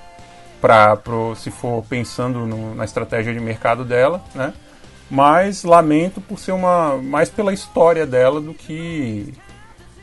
[0.62, 4.54] pra, pro, se for pensando no- na estratégia de mercado dela, né?
[5.10, 9.34] Mas lamento por ser uma mais pela história dela do que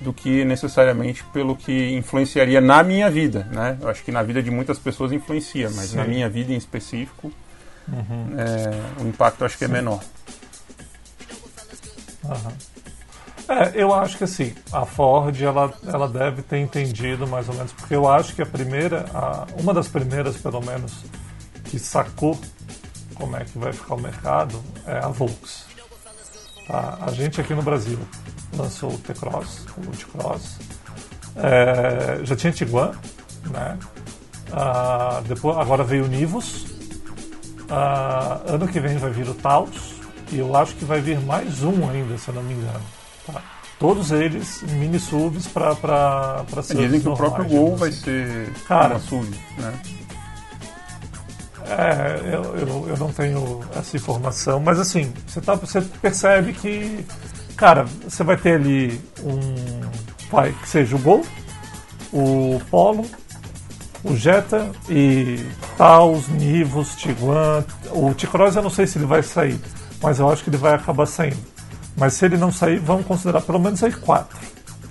[0.02, 3.78] do que necessariamente pelo que influenciaria na minha vida, né?
[3.82, 5.98] Eu acho que na vida de muitas pessoas influencia, mas Sim.
[5.98, 7.32] na minha vida em específico
[8.38, 10.00] é, o impacto acho que é menor.
[12.26, 12.54] Aham.
[13.50, 17.72] É, eu acho que assim, a Ford ela, ela deve ter entendido mais ou menos,
[17.74, 20.94] porque eu acho que a primeira, a- uma das primeiras pelo menos,
[21.66, 22.40] que sacou
[23.16, 25.66] como é que vai ficar o mercado é a Volks.
[26.68, 27.00] Tá?
[27.02, 27.98] A gente aqui no Brasil
[28.56, 30.60] lançou o T-Cross, o T-Cross,
[31.38, 32.92] é, já tinha Tiguan,
[33.50, 33.78] né?
[34.52, 36.68] Ah, depois, agora veio o Nivus,
[37.70, 39.96] ah, ano que vem vai vir o Taos
[40.32, 42.99] e eu acho que vai vir mais um ainda, se eu não me engano.
[43.32, 43.42] Tá?
[43.80, 46.44] Todos eles mini SUVs para para
[46.76, 48.96] Dizem que o próprio Gol vai ser Cara.
[48.96, 49.74] uma SUV, né?
[51.70, 57.06] É, eu, eu, eu não tenho essa informação, mas assim, você, tá, você percebe que,
[57.56, 59.40] cara, você vai ter ali um.
[60.32, 61.24] Vai, que seja o Gol,
[62.12, 63.06] o Polo,
[64.04, 65.46] o Jetta e
[65.78, 67.64] Taos, Nivus, Tiguan.
[67.92, 69.60] O T-Cross eu não sei se ele vai sair,
[70.02, 71.38] mas eu acho que ele vai acabar saindo.
[72.00, 74.40] Mas se ele não sair, vamos considerar pelo menos aí quatro,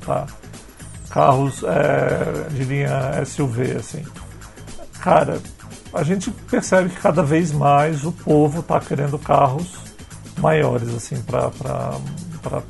[0.04, 0.26] tá?
[1.08, 4.04] Carros é, de linha SUV, assim.
[5.00, 5.40] Cara,
[5.94, 9.78] a gente percebe que cada vez mais o povo está querendo carros
[10.36, 11.50] maiores, assim, para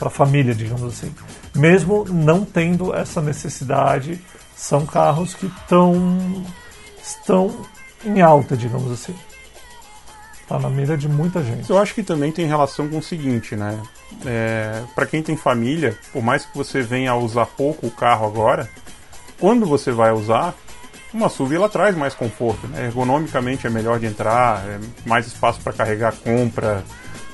[0.00, 1.12] a família, digamos assim.
[1.54, 4.20] Mesmo não tendo essa necessidade,
[4.56, 6.44] são carros que tão,
[7.02, 7.66] estão
[8.04, 9.14] em alta, digamos assim.
[10.40, 11.68] Está na mira de muita gente.
[11.68, 13.78] Eu acho que também tem relação com o seguinte, né?
[14.26, 18.26] É, para quem tem família, por mais que você venha a usar pouco o carro
[18.26, 18.68] agora,
[19.38, 20.54] quando você vai usar,
[21.14, 22.86] uma SUV ela traz mais conforto, né?
[22.86, 26.82] Ergonomicamente é melhor de entrar, é mais espaço para carregar compra.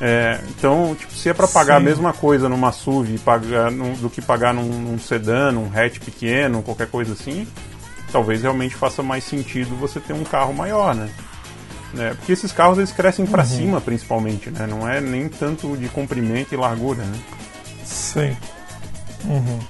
[0.00, 1.80] É, então, tipo, se é para pagar Sim.
[1.80, 5.98] a mesma coisa numa SUV pagar, num- do que pagar num, num sedã, num hatch
[6.00, 7.46] pequeno, qualquer coisa assim,
[8.12, 11.08] talvez realmente faça mais sentido você ter um carro maior, né?
[11.94, 12.14] Né?
[12.14, 14.66] Porque esses carros eles crescem para cima principalmente, né?
[14.66, 17.18] Não é nem tanto de comprimento e largura, né?
[17.84, 18.36] Sim.
[19.24, 19.60] Uhum.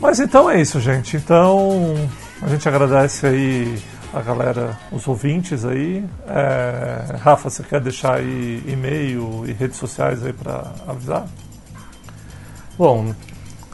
[0.00, 1.16] Mas então é isso, gente.
[1.16, 1.94] Então
[2.42, 3.82] a gente agradece aí
[4.12, 6.04] a galera, os ouvintes aí.
[6.26, 11.26] É, Rafa, você quer deixar aí e-mail e redes sociais aí para avisar?
[12.76, 13.14] Bom,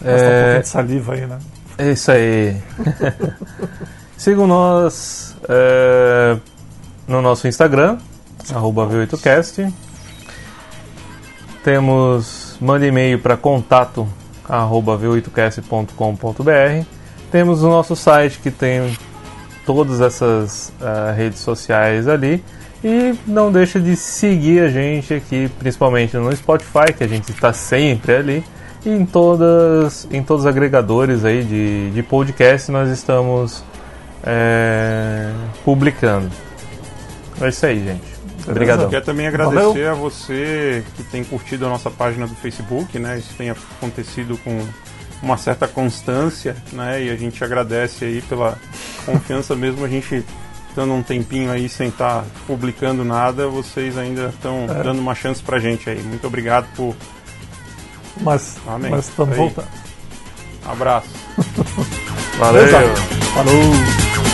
[0.00, 1.38] Gastar um é, pouquinho de saliva aí, né?
[1.78, 2.56] é isso aí.
[4.16, 6.36] Sigam nós é,
[7.06, 7.98] no nosso Instagram,
[8.52, 9.72] arroba V8cast.
[11.62, 14.06] Temos, mande e-mail para contato
[14.48, 16.86] arroba v8cast.com.br.
[17.30, 18.96] Temos o nosso site que tem
[19.64, 22.44] todas essas ah, redes sociais ali.
[22.82, 27.52] E não deixa de seguir a gente aqui, principalmente no Spotify, que a gente está
[27.52, 28.44] sempre ali.
[28.84, 33.64] E em todas, em todos os agregadores aí de, de podcast nós estamos
[34.24, 35.32] é,
[35.64, 36.30] publicando.
[37.40, 38.14] É isso aí, gente.
[38.46, 38.88] Obrigado.
[38.88, 39.90] Quero também agradecer Valeu.
[39.90, 43.18] a você que tem curtido a nossa página do Facebook, né?
[43.18, 44.60] Isso tem acontecido com
[45.22, 47.02] uma certa constância, né?
[47.02, 48.58] E a gente agradece aí pela
[49.06, 50.24] confiança mesmo a gente
[50.68, 54.82] estando um tempinho aí sem estar tá publicando nada, vocês ainda estão é.
[54.82, 56.02] dando uma chance pra gente aí.
[56.02, 56.94] Muito obrigado por
[58.20, 58.90] mas, Amém.
[58.90, 59.68] mas estamos voltando.
[60.64, 61.08] Abraço.
[62.38, 62.66] Valeu.
[62.66, 62.94] Beleza?
[63.34, 64.33] Falou.